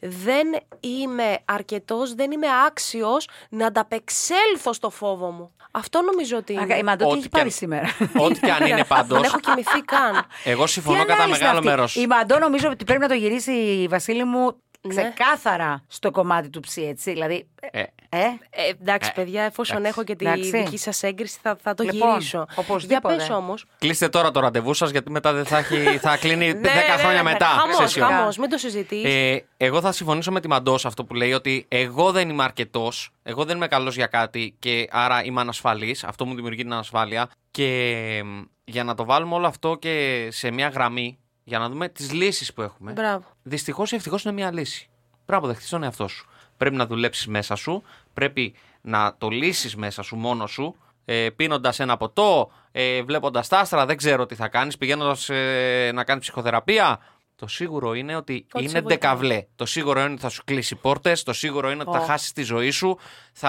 δεν 0.00 0.46
είμαι 0.80 1.38
αρκετός, 1.44 2.14
δεν 2.14 2.30
είμαι 2.30 2.46
άξιος 2.66 3.28
να 3.48 3.66
ανταπεξέλθω 3.66 4.72
στο 4.72 4.90
φόβο 4.90 5.30
μου. 5.30 5.52
Αυτό 5.70 6.00
νομίζω 6.02 6.36
ότι 6.36 6.52
είναι. 6.52 6.62
Αγα- 6.62 6.76
Η 6.76 6.82
Μαντώ 6.82 7.04
τι 7.04 7.10
Ό,τι 7.10 7.18
έχει 7.18 7.22
και 7.22 7.28
πάρει 7.28 7.44
αν- 7.44 7.50
σήμερα. 7.50 7.86
Ό,τι 8.18 8.40
και 8.40 8.50
αν 8.50 8.66
είναι 8.66 8.84
πάντως. 8.84 9.20
Δεν 9.20 9.22
έχω 9.24 9.38
κοιμηθεί 9.40 9.80
καν. 9.80 10.26
Εγώ 10.44 10.64
Τι 10.64 10.70
συμφωνώ 10.70 10.98
κατά 10.98 11.12
ανάλυση 11.12 11.28
είναι 11.28 11.38
μεγάλο 11.38 11.58
αυτή; 11.58 11.68
μέρος. 11.68 11.96
Η 11.96 12.06
Μαντώ 12.06 12.38
νομίζω 12.38 12.68
ότι 12.68 12.84
πρέπει 12.84 13.00
να 13.00 13.08
το 13.08 13.14
γυρίσει 13.14 13.52
η 13.52 13.88
Βασίλη 13.88 14.24
μου 14.24 14.40
Ναι. 14.44 14.52
Ξεκάθαρα 14.88 15.84
στο 15.88 16.10
κομμάτι 16.10 16.48
του 16.50 16.60
ψι, 16.60 16.82
έτσι. 16.82 17.12
Δηλαδή. 17.12 17.46
Ε, 17.70 17.82
Ε, 18.10 18.18
Ε, 18.50 18.68
εντάξει, 18.80 19.10
Ε, 19.16 19.20
παιδιά, 19.20 19.42
εφόσον 19.42 19.76
εντάξει. 19.76 19.92
έχω 19.96 20.04
και 20.06 20.16
τη 20.16 20.26
Εντάξει. 20.26 20.50
δική 20.50 20.76
σας 20.76 21.02
έγκριση, 21.02 21.38
θα, 21.42 21.56
θα 21.62 21.74
το 21.74 21.82
Λοιπόν, 21.82 22.08
γυρίσω. 22.12 22.46
οπωσδήποτε. 22.54 23.14
Για 23.14 23.26
πες 23.26 23.36
όμως. 23.36 23.64
Κλείστε 23.78 24.08
τώρα 24.08 24.30
το 24.30 24.40
ραντεβού 24.40 24.74
σας, 24.74 24.90
γιατί 24.90 25.10
μετά 25.10 25.32
δεν 25.32 25.44
θα, 25.44 25.58
έχει, 25.58 25.76
θα 25.98 26.16
κλείνει 26.16 26.50
10 26.54 26.60
Ναι, 26.60 26.70
χρόνια 26.98 27.22
μετά. 27.22 27.46
Χαμός, 27.46 27.94
session. 27.96 28.00
χαμός, 28.00 28.36
μην 28.36 28.48
το 28.50 28.58
συζητήσει. 28.58 29.08
Ε, 29.56 29.64
εγώ 29.66 29.80
θα 29.80 29.92
συμφωνήσω 29.92 30.32
με 30.32 30.40
τη 30.40 30.48
Μαντός 30.48 30.80
σε 30.80 30.86
αυτό 30.86 31.04
που 31.04 31.14
λέει 31.14 31.32
ότι 31.32 31.64
εγώ 31.68 32.12
δεν 32.12 32.28
είμαι 32.28 32.42
αρκετός, 32.44 33.10
εγώ 33.22 33.44
δεν 33.44 33.56
είμαι 33.56 33.66
καλός 33.68 33.94
για 33.94 34.06
κάτι 34.06 34.54
και 34.58 34.88
άρα 34.90 35.24
είμαι 35.24 35.40
ανασφαλής. 35.40 36.04
Αυτό 36.04 36.26
μου 36.26 36.34
δημιουργεί 36.34 36.62
την 36.62 36.72
ανασφάλεια. 36.72 37.28
Και 37.50 38.22
μ, 38.24 38.40
για 38.64 38.84
να 38.84 38.94
το 38.94 39.04
βάλουμε 39.04 39.34
όλο 39.34 39.46
αυτό 39.46 39.76
και 39.80 40.26
σε 40.30 40.50
μια 40.50 40.68
γραμμή, 40.68 41.18
για 41.48 41.58
να 41.58 41.68
δούμε 41.68 41.88
τις 41.88 42.12
λύσεις 42.12 42.52
που 42.52 42.62
έχουμε. 42.62 42.92
Μπράβο. 42.92 43.24
Δυστυχώς 43.42 43.92
ή 43.92 43.94
ευτυχώς 43.94 44.24
είναι 44.24 44.32
μια 44.32 44.52
λύση. 44.52 44.88
Πρέπει 45.10 45.30
να 45.32 45.36
αποδεχτεί 45.36 45.68
τον 45.68 45.82
εαυτό 45.82 46.08
σου. 46.08 46.28
Πρέπει 46.56 46.76
να 46.76 46.86
δουλέψεις 46.86 47.26
μέσα 47.26 47.54
σου. 47.54 47.82
Πρέπει 48.14 48.54
να 48.80 49.14
το 49.18 49.28
λύσεις 49.28 49.76
μέσα 49.76 50.02
σου 50.02 50.16
μόνο 50.16 50.46
σου. 50.46 50.76
Ε, 51.04 51.28
Πίνοντας 51.36 51.80
ένα 51.80 51.96
ποτό, 51.96 52.50
ε, 52.72 53.02
βλέποντας 53.02 53.48
τα 53.48 53.58
άστρα, 53.58 53.86
δεν 53.86 53.96
ξέρω 53.96 54.26
τι 54.26 54.34
θα 54.34 54.48
κάνεις. 54.48 54.78
Πηγαίνοντας 54.78 55.28
ε, 55.28 55.90
να 55.94 56.04
κάνεις 56.04 56.22
ψυχοθεραπεία. 56.22 56.98
Το 57.40 57.46
σίγουρο 57.46 57.94
είναι 57.94 58.16
ότι 58.16 58.32
Ότι 58.52 58.68
σε 58.68 58.70
είναι 58.70 58.80
βοηθάει. 58.80 58.82
ντεκαβλέ. 58.98 59.44
Το 59.56 59.66
σίγουρο 59.66 60.00
είναι 60.00 60.12
ότι 60.12 60.20
θα 60.20 60.28
σου 60.28 60.42
κλείσει 60.44 60.74
πόρτες. 60.74 61.22
Το 61.22 61.32
σίγουρο 61.32 61.70
είναι 61.70 61.82
ότι 61.86 61.96
θα 61.96 62.02
Ω. 62.02 62.06
χάσεις 62.06 62.32
τη 62.32 62.42
ζωή 62.42 62.70
σου. 62.70 62.98
Θα 63.32 63.48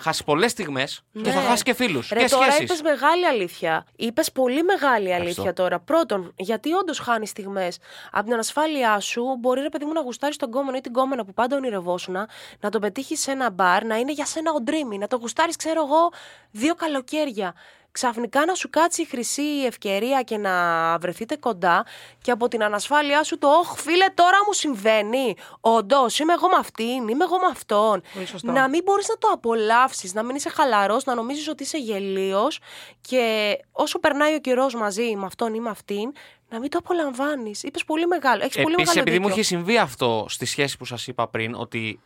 χάσεις 0.00 0.24
πολλές 0.24 0.50
στιγμές 0.50 1.02
και 1.12 1.20
Ναι. 1.20 1.30
θα 1.30 1.40
χάσεις 1.40 1.62
και 1.62 1.74
φίλους. 1.74 2.08
Ρε, 2.10 2.22
Και 2.22 2.28
τώρα 2.28 2.44
σχέσεις. 2.44 2.62
είπες 2.64 2.82
μεγάλη 2.82 3.26
αλήθεια. 3.26 3.86
Είπες 3.96 4.32
πολύ 4.32 4.62
μεγάλη 4.62 5.14
αλήθεια 5.14 5.28
Ευχαριστώ. 5.30 5.52
τώρα. 5.62 5.80
Πρώτον, 5.80 6.32
γιατί 6.36 6.72
όντως 6.72 6.98
χάνεις 6.98 7.28
στιγμές; 7.30 7.78
Από 8.10 8.24
την 8.24 8.32
ανασφάλειά 8.32 9.00
σου, 9.00 9.22
μπορεί 9.40 9.60
ρε 9.60 9.68
παιδί 9.68 9.84
μου 9.84 9.92
να 9.92 10.00
γουστάρεις 10.00 10.36
τον 10.36 10.50
κόμενο 10.50 10.76
ή 10.76 10.80
την 10.80 10.92
κόμενα 10.92 11.24
που 11.24 11.32
πάντα 11.32 11.56
ονειρευόσουν, 11.56 12.16
να 12.60 12.70
τον 12.70 12.80
πετύχεις 12.80 13.20
σε 13.20 13.30
ένα 13.30 13.50
μπαρ, 13.50 13.84
να 13.84 13.96
είναι 13.96 14.12
για 14.12 14.24
σένα 14.26 14.50
ο 14.50 14.62
dreamy, 14.66 14.98
να 14.98 15.06
τον 15.06 15.18
γουστάρεις, 15.20 15.56
ξέρω 15.56 15.84
εγώ, 15.84 16.12
δύο 16.50 16.74
καλοκαίρια. 16.74 17.54
Ξαφνικά 17.92 18.44
να 18.44 18.54
σου 18.54 18.70
κάτσει 18.70 19.02
η 19.02 19.04
χρυσή 19.04 19.64
ευκαιρία 19.66 20.22
και 20.22 20.36
να 20.36 20.52
βρεθείτε 20.98 21.36
κοντά 21.36 21.86
και 22.22 22.30
από 22.30 22.48
την 22.48 22.62
ανασφάλειά 22.62 23.22
σου 23.22 23.38
το 23.38 23.48
«Ωχ 23.48 23.78
φίλε 23.78 24.06
τώρα 24.14 24.36
μου 24.46 24.52
συμβαίνει, 24.52 25.36
όντως 25.60 26.18
είμαι 26.18 26.32
εγώ 26.32 26.48
με 26.48 26.56
αυτήν, 26.58 27.08
είμαι 27.08 27.24
εγώ 27.24 27.38
με 27.38 27.46
αυτόν». 27.50 28.02
Πολύ 28.14 28.26
σωστό. 28.26 28.52
Να 28.52 28.68
μην 28.68 28.82
μπορείς 28.84 29.08
να 29.08 29.16
το 29.18 29.28
απολαύσεις, 29.32 30.14
να 30.14 30.22
μην 30.22 30.36
είσαι 30.36 30.48
χαλαρός, 30.48 31.04
να 31.04 31.14
νομίζεις 31.14 31.48
ότι 31.48 31.62
είσαι 31.62 31.78
γελίος 31.78 32.58
και 33.00 33.56
όσο 33.72 33.98
περνάει 33.98 34.34
ο 34.34 34.38
καιρός 34.38 34.74
μαζί 34.74 35.16
με 35.16 35.26
αυτόν 35.26 35.54
ή 35.54 35.60
με 35.60 35.70
αυτήν, 35.70 36.12
να 36.48 36.58
μην 36.58 36.70
το 36.70 36.78
απολαμβάνεις. 36.78 37.62
Είπες 37.62 37.84
πολύ 37.84 38.06
μεγάλο, 38.06 38.42
έχεις 38.44 38.62
πολύ 38.62 38.74
Επίσης, 38.74 38.94
μεγάλο 38.94 39.00
επειδή 39.00 39.18
μου 39.18 39.26
δίκιο. 39.26 39.40
έχει 39.40 39.48
συμβεί 39.48 39.78
αυτό 39.78 40.26
στη 40.28 40.44
σχέση 40.44 40.76
που 40.76 40.84
σας 40.84 41.06
είπα 41.06 41.28
πριν, 41.28 41.54
ότι 41.54 42.00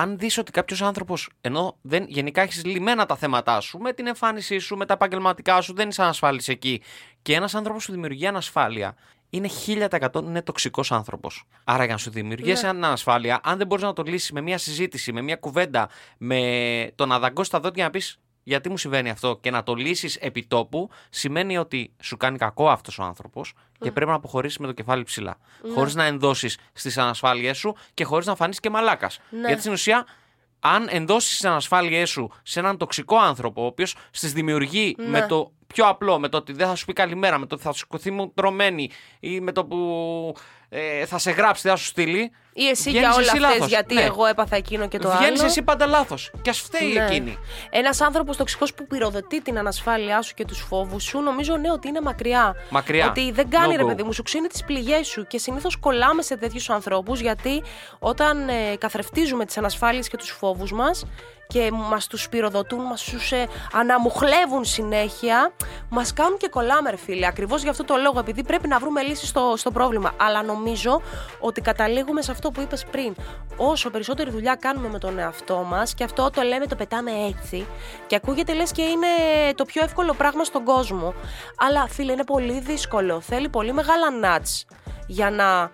αν 0.00 0.18
δεις 0.18 0.38
ότι 0.38 0.50
κάποιος 0.50 0.82
άνθρωπος, 0.82 1.30
ενώ 1.40 1.76
δεν, 1.82 2.04
γενικά 2.08 2.42
έχεις 2.42 2.64
λυμμένα 2.64 3.06
τα 3.06 3.16
θέματα 3.16 3.60
σου, 3.60 3.78
με 3.78 3.92
την 3.92 4.06
εμφάνισή 4.06 4.58
σου, 4.58 4.76
με 4.76 4.86
τα 4.86 4.94
επαγγελματικά 4.94 5.60
σου, 5.60 5.74
δεν 5.74 5.88
είσαι 5.88 6.02
ανασφάλισης 6.02 6.48
εκεί, 6.48 6.82
και 7.22 7.34
ένας 7.34 7.54
άνθρωπος 7.54 7.82
σου 7.82 7.92
δημιουργεί 7.92 8.26
ανασφάλεια, 8.26 8.94
είναι 9.30 9.48
1000% 9.66 10.22
είναι 10.22 10.42
τοξικός 10.42 10.92
άνθρωπος. 10.92 11.44
Άρα, 11.64 11.84
για 11.84 11.92
να 11.92 11.98
σου 11.98 12.10
δημιουργήσει 12.10 12.66
Ναι. 12.66 12.72
μια 12.72 12.86
ανασφάλεια, 12.86 13.40
αν 13.42 13.58
δεν 13.58 13.66
μπορείς 13.66 13.84
να 13.84 13.92
το 13.92 14.02
λύσεις 14.02 14.32
με 14.32 14.40
μια 14.40 14.58
συζήτηση, 14.58 15.12
με 15.12 15.22
μια 15.22 15.36
κουβέντα, 15.36 15.88
με 16.18 16.92
το 16.94 17.06
να 17.06 17.18
δαγκώσεις 17.18 17.52
τα 17.52 17.60
δόντια 17.60 17.84
να 17.84 17.90
πεις 17.90 18.18
γιατί 18.50 18.68
μου 18.68 18.76
συμβαίνει 18.76 19.10
αυτό 19.10 19.38
και 19.40 19.50
να 19.50 19.62
το 19.62 19.74
λύσεις 19.74 20.16
επί 20.16 20.44
τόπου, 20.44 20.90
σημαίνει 21.10 21.58
ότι 21.58 21.92
σου 22.02 22.16
κάνει 22.16 22.38
κακό 22.38 22.68
αυτός 22.68 22.98
ο 22.98 23.02
άνθρωπος 23.02 23.52
και 23.80 23.92
πρέπει 23.92 24.10
να 24.10 24.16
αποχωρήσεις 24.16 24.58
με 24.58 24.66
το 24.66 24.72
κεφάλι 24.72 25.02
ψηλά. 25.02 25.38
Ναι. 25.62 25.72
Χωρίς 25.72 25.94
να 25.94 26.04
ενδώσεις 26.04 26.58
στις 26.72 26.98
ανασφάλειές 26.98 27.58
σου 27.58 27.76
και 27.94 28.04
χωρίς 28.04 28.26
να 28.26 28.34
φανείς 28.34 28.60
και 28.60 28.70
μαλάκας. 28.70 29.20
Ναι. 29.30 29.46
Γιατί 29.46 29.60
στην 29.60 29.72
ουσία, 29.72 30.06
αν 30.60 30.86
ενδώσεις 30.90 31.38
τι 31.38 31.48
ανασφάλειές 31.48 32.10
σου 32.10 32.30
σε 32.42 32.60
έναν 32.60 32.76
τοξικό 32.76 33.16
άνθρωπο, 33.16 33.62
ο 33.62 33.66
οποίος 33.66 33.96
στις 34.10 34.32
δημιουργεί 34.32 34.94
Ναι. 34.98 35.06
με 35.06 35.26
το 35.26 35.52
πιο 35.66 35.86
απλό, 35.88 36.18
με 36.18 36.28
το 36.28 36.36
ότι 36.36 36.52
δεν 36.52 36.66
θα 36.66 36.74
σου 36.74 36.84
πει 36.84 36.92
καλημέρα, 36.92 37.38
με 37.38 37.46
το 37.46 37.54
ότι 37.54 37.64
θα 37.64 37.72
σου 37.72 37.78
σηκωθεί 37.78 38.10
μου 38.10 38.32
τρωμένη 38.34 38.90
ή 39.20 39.40
με 39.40 39.52
το 39.52 39.64
που 39.64 40.34
ε, 40.68 41.06
θα 41.06 41.18
σε 41.18 41.30
γράψει, 41.30 41.62
δεν 41.62 41.72
θα 41.72 41.78
σου 41.78 41.86
στείλει. 41.86 42.30
Ή 42.62 42.68
εσύ 42.68 42.90
βγαίνεις 42.90 43.06
για 43.06 43.14
όλα 43.16 43.20
εσύ 43.20 43.36
αυτές, 43.36 43.50
λάθος. 43.50 43.68
γιατί 43.68 43.94
Ναι. 43.94 44.00
εγώ 44.02 44.26
έπαθα 44.26 44.56
εκείνο 44.56 44.88
και 44.88 44.98
το 44.98 45.08
Βγαίνεις 45.10 45.38
άλλο. 45.38 45.48
εσύ 45.48 45.62
πάντα 45.62 45.86
λάθος. 45.86 46.30
Και 46.42 46.50
ας 46.50 46.58
φταίει 46.60 46.92
Ναι. 46.92 47.04
εκείνη. 47.04 47.38
Ένας 47.70 48.00
άνθρωπος 48.00 48.36
τοξικός 48.36 48.74
που 48.74 48.86
πυροδοτεί 48.86 49.42
την 49.42 49.58
ανασφάλειά 49.58 50.22
σου 50.22 50.34
και 50.34 50.44
τους 50.44 50.58
φόβους 50.60 51.02
σου, 51.04 51.20
νομίζω 51.20 51.56
ναι 51.56 51.70
ότι 51.72 51.88
είναι 51.88 52.00
μακριά. 52.00 52.54
Μακριά. 52.70 53.06
Ότι 53.08 53.30
δεν 53.32 53.48
κάνει 53.50 53.74
No 53.74 53.76
ρε 53.76 53.84
go. 53.84 53.86
παιδί 53.86 54.02
μου, 54.02 54.12
σου 54.12 54.22
ξύνει 54.22 54.46
τις 54.46 54.64
πληγές 54.64 55.06
σου. 55.06 55.26
Και 55.26 55.38
συνήθως 55.38 55.76
κολλάμε 55.76 56.22
σε 56.22 56.36
τέτοιους 56.36 56.70
ανθρώπους 56.70 57.20
γιατί 57.20 57.62
όταν 57.98 58.48
ε, 58.48 58.76
καθρεφτίζουμε 58.78 59.44
τις 59.44 59.56
ανασφάλειες 59.58 60.08
και 60.08 60.16
τους 60.16 60.30
φόβους 60.30 60.72
μας 60.72 61.04
και 61.52 61.70
μας 61.72 62.06
τους 62.06 62.28
πυροδοτούν, 62.28 62.80
μας 62.80 63.02
τους 63.02 63.32
ε, 63.32 63.48
αναμουχλεύουν 63.72 64.64
συνέχεια, 64.64 65.52
μας 65.88 66.12
κάνουν 66.12 66.36
και 66.38 66.48
κολλάμε, 66.48 66.90
ρε 66.90 66.96
φίλε. 66.96 67.26
Ακριβώς 67.26 67.62
γι' 67.62 67.68
αυτό 67.68 67.84
το 67.84 67.96
λόγο, 67.96 68.18
επειδή 68.18 68.42
πρέπει 68.42 68.68
να 68.68 68.78
βρούμε 68.78 69.02
λύση 69.02 69.26
στο, 69.26 69.54
στο 69.56 69.70
πρόβλημα. 69.70 70.12
Αλλά 70.16 70.42
νομίζω 70.42 71.00
ότι 71.40 71.60
καταλήγουμε 71.60 72.22
σε 72.22 72.30
αυτό 72.30 72.50
που 72.50 72.60
είπες 72.60 72.84
πριν. 72.90 73.14
Όσο 73.56 73.90
περισσότερη 73.90 74.30
δουλειά 74.30 74.54
κάνουμε 74.54 74.88
με 74.88 74.98
τον 74.98 75.18
εαυτό 75.18 75.66
μας, 75.68 75.94
και 75.94 76.04
αυτό 76.04 76.30
το 76.30 76.42
λέμε, 76.42 76.66
το 76.66 76.76
πετάμε 76.76 77.10
έτσι, 77.10 77.66
και 78.06 78.16
ακούγεται 78.16 78.52
λες 78.52 78.72
και 78.72 78.82
είναι 78.82 79.06
το 79.54 79.64
πιο 79.64 79.82
εύκολο 79.84 80.14
πράγμα 80.14 80.44
στον 80.44 80.64
κόσμο. 80.64 81.14
Αλλά 81.58 81.86
φίλε, 81.88 82.12
είναι 82.12 82.24
πολύ 82.24 82.60
δύσκολο. 82.60 83.20
Θέλει 83.20 83.48
πολύ 83.48 83.72
μεγάλα 83.72 84.10
νάτς 84.10 84.64
για 85.06 85.30
να 85.30 85.70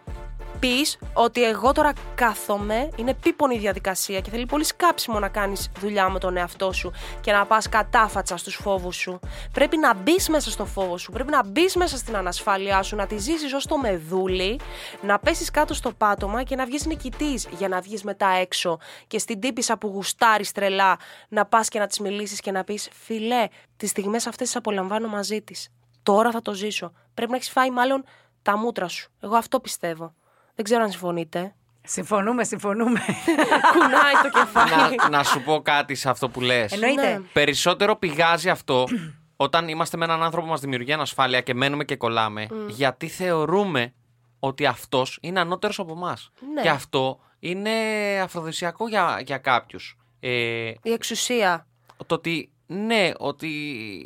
πεις 0.61 0.99
ότι 1.12 1.45
εγώ 1.45 1.73
τώρα 1.73 1.92
κάθομαι, 2.14 2.88
είναι 2.97 3.11
επίπονη 3.11 3.55
η 3.55 3.59
διαδικασία 3.59 4.21
και 4.21 4.31
θέλει 4.31 4.47
πολύ 4.47 4.64
σκάψιμο 4.64 5.19
να 5.19 5.29
κάνεις 5.29 5.71
δουλειά 5.81 6.09
με 6.09 6.19
τον 6.19 6.37
εαυτό 6.37 6.73
σου 6.73 6.92
και 7.21 7.33
να 7.33 7.47
πας 7.47 7.69
κατάφατσα 7.69 8.37
στους 8.37 8.55
φόβους 8.55 8.97
σου. 8.97 9.21
Πρέπει 9.53 9.77
να 9.77 9.95
μπεις 9.95 10.29
μέσα 10.29 10.51
στο 10.51 10.64
φόβο 10.64 10.99
σου, 10.99 11.12
πρέπει 11.12 11.31
να 11.31 11.45
μπεις 11.45 11.77
μέσα 11.77 11.97
στην 11.97 12.16
ανασφάλειά 12.16 12.83
σου, 12.83 12.97
να 12.97 13.07
τη 13.07 13.19
ζήσεις 13.19 13.53
ως 13.53 13.66
το 13.66 13.79
μεδούλι, 13.79 14.61
να 15.03 15.19
πέσεις 15.19 15.51
κάτω 15.51 15.75
στο 15.75 15.92
πάτωμα 15.92 16.42
και 16.42 16.57
να 16.57 16.64
βγεις 16.64 16.87
νικητής 16.87 17.49
για 17.59 17.69
να 17.69 17.81
βγεις 17.81 18.03
μετά 18.03 18.29
έξω 18.29 18.79
και 19.07 19.19
στην 19.19 19.40
τύπησα 19.40 19.79
που 19.79 19.87
γουστάρεις 19.87 20.53
τρελά 20.53 20.99
να 21.29 21.47
πας 21.47 21.69
και 21.69 21.79
να 21.79 21.87
της 21.87 21.99
μιλήσεις 21.99 22.40
και 22.40 22.51
να 22.51 22.64
πεις 22.64 22.88
Φιλέ, 22.92 23.49
τις 23.77 23.90
στιγμές 23.90 24.27
αυτές 24.27 24.47
τις 24.47 24.57
απολαμβάνω 24.57 25.09
μαζί 25.09 25.42
της. 25.42 25.69
Τώρα 26.03 26.31
θα 26.31 26.42
το 26.42 26.53
ζήσω. 26.53 26.92
Πρέπει 27.14 27.31
να 27.31 27.37
έχεις 27.37 27.51
φάει 27.51 27.71
μάλλον 27.71 28.05
τα 28.42 28.57
μούτρα 28.59 28.88
σου. 28.88 29.11
Εγώ 29.21 29.37
αυτό 29.37 29.61
πιστεύω. 29.61 30.14
Δεν 30.57 30.64
ξέρω 30.64 30.83
αν 30.83 30.90
συμφωνείτε. 30.90 31.55
Συμφωνούμε, 31.85 32.45
συμφωνούμε. 32.45 33.01
Κουνάει 33.73 34.14
το 34.23 34.38
κεφάλι. 34.38 34.97
να, 34.97 35.09
να 35.09 35.23
σου 35.23 35.42
πω 35.42 35.61
κάτι 35.62 35.95
σε 35.95 36.11
αυτό 36.11 36.29
που 36.29 36.40
λες. 36.40 36.73
Εννοείται. 36.73 37.12
Ναι. 37.12 37.21
Περισσότερο 37.33 37.97
πηγάζει 37.97 38.49
αυτό 38.51 38.85
όταν 39.37 39.69
είμαστε 39.69 39.97
με 39.97 40.05
έναν 40.05 40.23
άνθρωπο 40.23 40.47
που 40.47 40.53
μας 40.53 40.61
δημιουργεί 40.61 40.92
ανασφάλεια 40.92 41.40
και 41.40 41.55
μένουμε 41.55 41.85
και 41.85 41.97
κολλάμε, 41.97 42.47
γιατί 42.69 43.09
θεωρούμε 43.09 43.92
ότι 44.38 44.66
αυτός 44.66 45.19
είναι 45.23 45.40
ανώτερος 45.40 45.79
από 45.79 45.92
εμάς. 45.92 46.31
Ναι. 46.55 46.62
Και 46.62 46.69
αυτό 46.69 47.21
είναι 47.38 47.71
αφροδισιακό 48.23 48.88
για, 48.88 49.23
για 49.27 49.38
κάποιους. 49.38 49.97
Ε, 50.21 50.31
Η 50.83 50.92
εξουσία. 50.92 51.66
το 52.07 52.14
ότι 52.14 52.51
ναι, 52.66 53.11
ότι. 53.18 53.50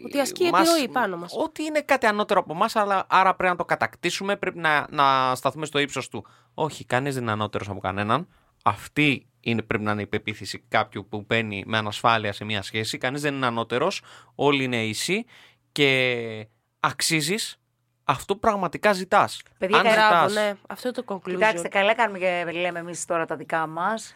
Ότι 0.04 0.20
ασκεί 0.20 0.44
επιρροή 0.44 0.88
πάνω 0.92 1.16
μας. 1.16 1.32
Ότι 1.36 1.62
είναι 1.62 1.80
κάτι 1.80 2.06
ανώτερο 2.06 2.40
από 2.40 2.52
εμάς, 2.52 2.76
αλλά 2.76 3.06
άρα 3.08 3.34
πρέπει 3.34 3.52
να 3.52 3.58
το 3.58 3.64
κατακτήσουμε, 3.64 4.36
πρέπει 4.36 4.58
να, 4.58 4.86
να 4.90 5.34
σταθούμε 5.34 5.66
στο 5.66 5.78
ύψος 5.78 6.08
του. 6.08 6.26
Όχι, 6.54 6.84
κανείς 6.84 7.14
δεν 7.14 7.22
είναι 7.22 7.32
ανώτερος 7.32 7.68
από 7.68 7.80
κανέναν. 7.80 8.28
Αυτή 8.64 9.26
είναι, 9.40 9.62
πρέπει 9.62 9.84
να 9.84 9.92
είναι 9.92 10.02
η 10.02 10.06
πεποίθηση 10.06 10.64
κάποιου 10.68 11.06
που 11.08 11.24
μπαίνει 11.26 11.62
με 11.66 11.76
ανασφάλεια 11.76 12.32
σε 12.32 12.44
μια 12.44 12.62
σχέση. 12.62 12.98
Κανείς 12.98 13.20
δεν 13.20 13.34
είναι 13.34 13.46
ανώτερος. 13.46 14.02
Όλοι 14.34 14.64
είναι 14.64 14.84
ίσοι 14.84 15.24
και 15.72 16.48
αξίζεις 16.80 17.60
αυτό 18.04 18.34
που 18.34 18.40
πραγματικά 18.40 18.92
ζητάς. 18.92 19.42
Παιδιά, 19.58 19.76
Αν 19.78 19.82
Μπράβο, 19.82 20.28
ζητάς, 20.28 20.44
ναι. 20.44 20.54
Αυτό 20.68 20.88
είναι 20.88 20.96
το 21.04 21.14
conclusion. 21.14 21.34
Κοιτάξτε, 21.34 21.68
καλά 21.68 21.94
κάνουμε 21.94 22.18
και 22.18 22.44
λέμε 22.52 22.78
εμείς 22.78 23.04
τώρα 23.04 23.26
τα 23.26 23.36
δικά 23.36 23.66
μας. 23.66 24.14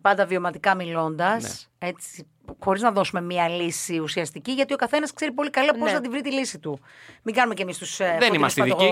Πάντα 0.00 0.26
βιωματικά 0.26 0.74
μιλώντας. 0.74 1.42
Ναι. 1.42 1.88
Έτσι, 1.88 2.26
χωρίς 2.64 2.82
να 2.82 2.90
δώσουμε 2.92 3.20
μία 3.20 3.48
λύση 3.48 3.98
ουσιαστική, 3.98 4.52
γιατί 4.52 4.72
ο 4.72 4.76
καθένας 4.76 5.12
ξέρει 5.12 5.32
πολύ 5.32 5.50
καλά 5.50 5.72
πώς 5.72 5.80
Ναι. 5.88 5.90
θα 5.90 6.00
τη 6.00 6.08
βρει 6.08 6.20
τη 6.20 6.32
λύση 6.32 6.58
του. 6.58 6.80
Μην 7.22 7.34
κάνουμε 7.34 7.54
κι 7.54 7.62
εμείς 7.62 7.78
τους 7.78 7.96
Δεν 7.96 8.34
είμαστε 8.34 8.60
ειδικοί. 8.66 8.84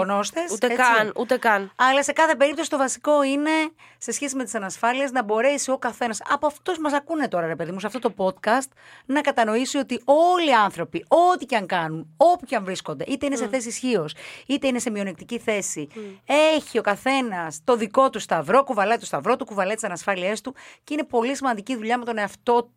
Ούτε 0.53 0.67
καν, 0.69 1.13
ούτε 1.17 1.37
καν. 1.39 1.73
Αλλά 1.77 2.03
σε 2.03 2.13
κάθε 2.13 2.35
περίπτωση 2.35 2.71
το 2.71 2.77
βασικό 2.77 3.23
είναι, 3.23 3.51
σε 3.99 4.13
σχέση 4.13 4.37
με 4.37 4.45
τις 4.45 4.55
ανασφάλειες, 4.55 5.11
να 5.11 5.23
μπορέσει 5.23 5.71
ο 5.71 5.79
καθένας, 5.79 6.19
από 6.29 6.47
αυτούς 6.47 6.79
μας 6.79 6.93
ακούνε 6.93 7.29
τώρα, 7.29 7.47
ρε 7.47 7.57
παιδί 7.57 7.73
μου, 7.73 7.81
σε 7.81 7.87
αυτό 7.87 7.99
το 7.99 8.15
podcast, 8.17 8.69
να 9.07 9.21
κατανοήσει 9.21 9.79
ότι 9.79 10.01
όλοι 10.05 10.49
οι 10.49 10.53
άνθρωποι, 10.55 11.05
ό,τι 11.09 11.45
και 11.45 11.57
αν 11.57 11.67
κάνουν, 11.67 12.15
όπου 12.17 12.47
και 12.47 12.57
αν 12.57 12.65
βρίσκονται, 12.65 13.05
είτε 13.09 13.27
είναι 13.27 13.37
σε 13.37 13.49
θέση 13.49 13.69
ισχύως, 13.69 14.15
είτε 14.47 14.67
είναι 14.67 14.79
σε 14.79 14.91
μειονεκτική 14.91 15.39
θέση, 15.39 15.89
έχει 16.27 16.79
ο 16.79 16.83
καθένας 16.83 17.61
το 17.65 17.77
δικό 17.77 18.11
του 18.11 18.19
σταυρό, 18.19 18.65
κουβαλάει 18.65 18.99
το 18.99 19.07
σταυρό 19.07 19.37
του, 19.37 19.45
κουβαλάει 19.45 19.75
τις 19.75 19.85
ανασφάλειές 19.85 20.41
του 20.41 20.55
και 20.85 20.95
είναι 20.95 21.05
πολύ 21.05 21.37
σημαντική 21.37 21.77
δουλειά 21.77 21.99
με 21.99 22.05
τον 22.05 22.19
εαυτό 22.19 22.63
του 22.63 22.73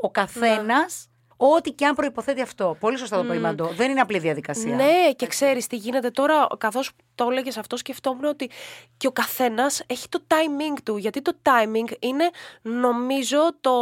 ο 0.00 0.10
καθένας. 0.10 1.06
Ό,τι 1.36 1.70
και 1.70 1.86
αν 1.86 1.94
προποθέτει 1.94 2.40
αυτό. 2.40 2.76
Πολύ 2.80 2.98
σωστά 2.98 3.24
το 3.24 3.64
mm. 3.64 3.70
Δεν 3.76 3.90
είναι 3.90 4.00
απλή 4.00 4.18
διαδικασία. 4.18 4.74
Ναι, 4.74 5.12
και 5.16 5.26
ξέρεις 5.26 5.66
τι 5.66 5.76
γίνεται 5.76 6.10
τώρα, 6.10 6.46
καθώς 6.58 6.90
το 7.14 7.28
έλεγε 7.30 7.50
αυτό, 7.58 7.76
σκεφτόμουν 7.76 8.24
ότι 8.24 8.50
και 8.96 9.06
ο 9.06 9.12
καθένας 9.12 9.82
έχει 9.86 10.08
το 10.08 10.22
timing 10.28 10.78
του. 10.84 10.96
Γιατί 10.96 11.22
το 11.22 11.32
timing 11.42 11.92
είναι, 11.98 12.30
νομίζω, 12.62 13.38
το, 13.60 13.72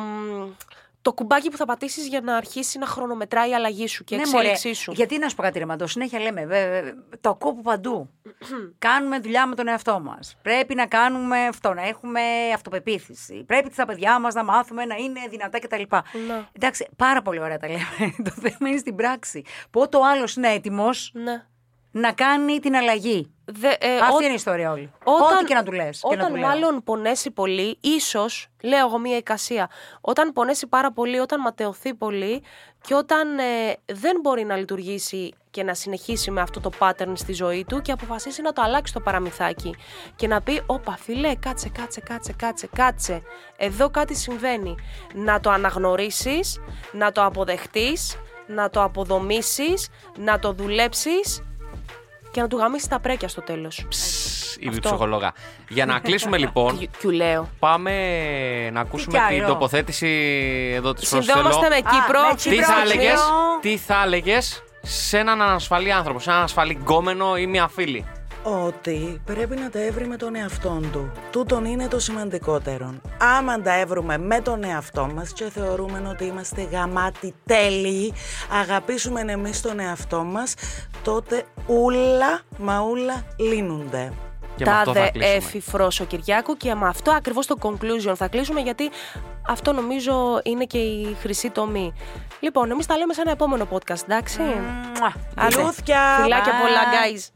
μ, 0.00 0.50
το 1.06 1.12
κουμπάκι 1.12 1.50
που 1.50 1.56
θα 1.56 1.64
πατήσεις 1.64 2.06
για 2.06 2.20
να 2.20 2.36
αρχίσει 2.36 2.78
να 2.78 2.86
χρονομετράει 2.86 3.50
η 3.50 3.54
αλλαγή 3.54 3.86
σου 3.88 4.04
και 4.04 4.14
η 4.14 4.18
Ναι, 4.18 4.26
μωρέ. 4.26 4.48
εξέλιξή 4.48 4.82
σου. 4.82 4.92
Γιατί 4.92 5.18
να 5.18 5.28
σου 5.28 5.36
πω 5.36 5.42
κάτι, 5.42 5.58
ρε 5.58 5.64
Μαντώ, 5.66 5.86
συνέχεια 5.86 6.20
λέμε, 6.20 6.46
βε- 6.46 6.70
βε- 6.82 6.94
το 7.20 7.28
ακούω 7.30 7.50
από 7.50 7.62
παντού. 7.62 8.10
κάνουμε 8.78 9.18
δουλειά 9.18 9.46
με 9.46 9.54
τον 9.54 9.68
εαυτό 9.68 10.00
μας. 10.00 10.36
Πρέπει 10.42 10.74
να 10.74 10.86
κάνουμε 10.86 11.46
αυτό, 11.46 11.74
να 11.74 11.82
έχουμε 11.86 12.20
αυτοπεποίθηση. 12.54 13.44
Πρέπει 13.46 13.70
τα 13.70 13.86
παιδιά 13.86 14.18
μας 14.20 14.34
να 14.34 14.44
μάθουμε 14.44 14.84
να 14.84 14.94
είναι 14.94 15.20
δυνατά 15.30 15.58
κτλ. 15.60 15.82
Ναι. 16.26 16.44
Εντάξει, 16.52 16.86
πάρα 16.96 17.22
πολύ 17.22 17.40
ωραία 17.40 17.58
τα 17.58 17.66
λέμε. 17.68 18.14
το 18.24 18.30
θέμα 18.30 18.68
είναι 18.70 18.78
στην 18.78 18.94
πράξη. 18.96 19.44
Πότε 19.70 19.96
ο 19.96 20.06
άλλος 20.06 20.36
είναι 20.36 20.48
έτοιμος 20.52 21.10
Ναι. 21.14 21.44
να 21.90 22.12
κάνει 22.12 22.58
την 22.60 22.76
αλλαγή. 22.76 23.30
Δε, 23.48 23.68
ε, 23.68 23.98
Αυτή 23.98 24.14
ό- 24.14 24.20
είναι 24.20 24.30
η 24.30 24.34
ιστορία 24.34 24.70
όλη. 24.70 24.92
Όταν- 25.04 25.36
Ό,τι 25.36 25.44
και 25.44 25.54
να 25.54 25.62
του 25.62 25.72
λες. 25.72 26.00
Όταν 26.02 26.38
μάλλον 26.38 26.82
πονέσει 26.84 27.30
πολύ, 27.30 27.78
ίσως, 27.80 28.48
λέω 28.62 28.86
εγώ 28.86 28.98
μία 28.98 29.16
εικασία, 29.16 29.70
όταν 30.00 30.32
πονέσει 30.32 30.66
πάρα 30.66 30.92
πολύ, 30.92 31.18
όταν 31.18 31.40
ματαιωθεί 31.40 31.94
πολύ 31.94 32.42
και 32.80 32.94
όταν 32.94 33.38
ε, 33.38 33.42
δεν 33.92 34.18
μπορεί 34.22 34.44
να 34.44 34.56
λειτουργήσει 34.56 35.32
και 35.50 35.62
να 35.62 35.74
συνεχίσει 35.74 36.30
με 36.30 36.40
αυτό 36.40 36.60
το 36.60 36.70
pattern 36.78 37.12
στη 37.14 37.32
ζωή 37.32 37.64
του 37.68 37.80
και 37.80 37.92
αποφασίσει 37.92 38.42
να 38.42 38.52
το 38.52 38.62
αλλάξει 38.62 38.92
το 38.92 39.00
παραμυθάκι 39.00 39.74
και 40.16 40.26
να 40.26 40.40
πει 40.42 40.62
«Όπα 40.66 40.96
φίλε, 40.96 41.34
κάτσε, 41.34 41.68
κάτσε, 41.68 42.00
κάτσε, 42.00 42.32
κάτσε, 42.38 42.68
κάτσε, 42.76 43.22
εδώ 43.56 43.90
κάτι 43.90 44.14
συμβαίνει». 44.14 44.74
Να 45.14 45.40
το 45.40 45.50
αναγνωρίσεις, 45.50 46.60
να 46.92 47.12
το 47.12 47.24
αποδεχτείς, 47.24 48.16
να 48.46 48.70
το 48.70 48.82
αποδομήσεις, 48.82 49.88
να 50.18 50.38
το 50.38 50.52
δουλέψεις 50.52 51.40
και 52.36 52.42
να 52.42 52.48
του 52.48 52.56
γαμίσεις 52.56 52.88
τα 52.88 52.98
πρέκια 53.00 53.28
στο 53.28 53.42
τέλος. 53.42 53.78
Η 54.60 54.66
Αυτό. 54.68 54.80
ψυχολόγα. 54.88 55.32
Για 55.68 55.86
να 55.86 55.98
κλείσουμε 55.98 56.36
λοιπόν, 56.38 56.78
Κιου- 56.78 56.90
Κιου 56.98 57.10
λέω. 57.10 57.48
πάμε 57.58 57.90
να 58.72 58.80
ακούσουμε 58.80 59.18
κι 59.18 59.24
την 59.34 59.36
άλλο; 59.44 59.46
τοποθέτηση 59.52 60.08
εδώ 60.74 60.92
της 60.92 61.08
Συνδεόμαστε 61.08 61.68
με 61.68 61.76
Κύπρο. 61.76 62.20
με 62.28 62.34
Τι 62.34 62.48
Κύπρο, 62.50 62.64
θα 62.66 62.72
Κύπρο. 62.72 62.90
έλεγε, 62.90 63.12
τι 63.60 63.76
θα 63.76 64.02
έλεγες 64.04 64.62
σε 64.82 65.18
έναν 65.18 65.42
ανασφαλή 65.42 65.92
άνθρωπο, 65.92 66.18
σε 66.18 66.28
έναν 66.28 66.38
ανασφαλή 66.40 66.72
γκόμενο 66.80 67.36
ή 67.36 67.46
μια 67.46 67.68
φίλη; 67.68 68.04
Ότι 68.48 69.20
πρέπει 69.24 69.56
να 69.56 69.70
τα 69.70 69.78
έβρει 69.80 70.06
με 70.06 70.16
τον 70.16 70.34
εαυτό 70.34 70.80
του. 70.92 71.12
Τούτον 71.30 71.64
είναι 71.64 71.88
το 71.88 71.98
σημαντικότερο. 71.98 72.94
Άμα 73.38 73.60
τα 73.60 73.78
έβρουμε 73.78 74.18
με 74.18 74.40
τον 74.40 74.64
εαυτό 74.64 75.08
μας 75.14 75.32
και 75.32 75.50
θεωρούμε 75.50 76.02
ότι 76.08 76.24
είμαστε 76.24 76.62
γαμάτι 76.62 77.34
τέλειοι, 77.46 78.12
αγαπήσουμε 78.60 79.20
εμείς 79.20 79.60
τον 79.60 79.80
εαυτό 79.80 80.22
μας, 80.22 80.54
τότε 81.02 81.44
ούλα 81.66 82.40
μα 82.58 82.80
ούλα 82.80 83.22
λύνονται. 83.36 84.12
Και 84.56 84.64
με 84.64 84.70
αυτό 84.70 84.92
θα 84.92 84.98
Τάδε 84.98 85.10
κλείσουμε. 85.10 85.34
έφη 85.34 85.60
Φρόσο 85.60 86.04
Κυριάκου 86.04 86.56
και 86.56 86.74
με 86.74 86.86
αυτό 86.88 87.10
ακριβώς 87.10 87.46
το 87.46 87.56
conclusion 87.60 88.12
θα 88.16 88.28
κλείσουμε 88.28 88.60
γιατί 88.60 88.90
αυτό 89.48 89.72
νομίζω 89.72 90.40
είναι 90.42 90.64
και 90.64 90.78
η 90.78 91.16
χρυσή 91.20 91.50
τομή. 91.50 91.92
Λοιπόν, 92.40 92.70
εμείς 92.70 92.86
τα 92.86 92.96
λέμε 92.96 93.12
σε 93.12 93.20
ένα 93.20 93.30
επόμενο 93.30 93.68
podcast, 93.70 94.02
εντάξει; 94.08 94.40
Άντε. 95.34 95.62
Λούθια! 95.62 96.18
Φιλάκια 96.22 96.52
Bye. 96.52 96.62
πολλά, 96.62 96.80
guys. 96.80 97.35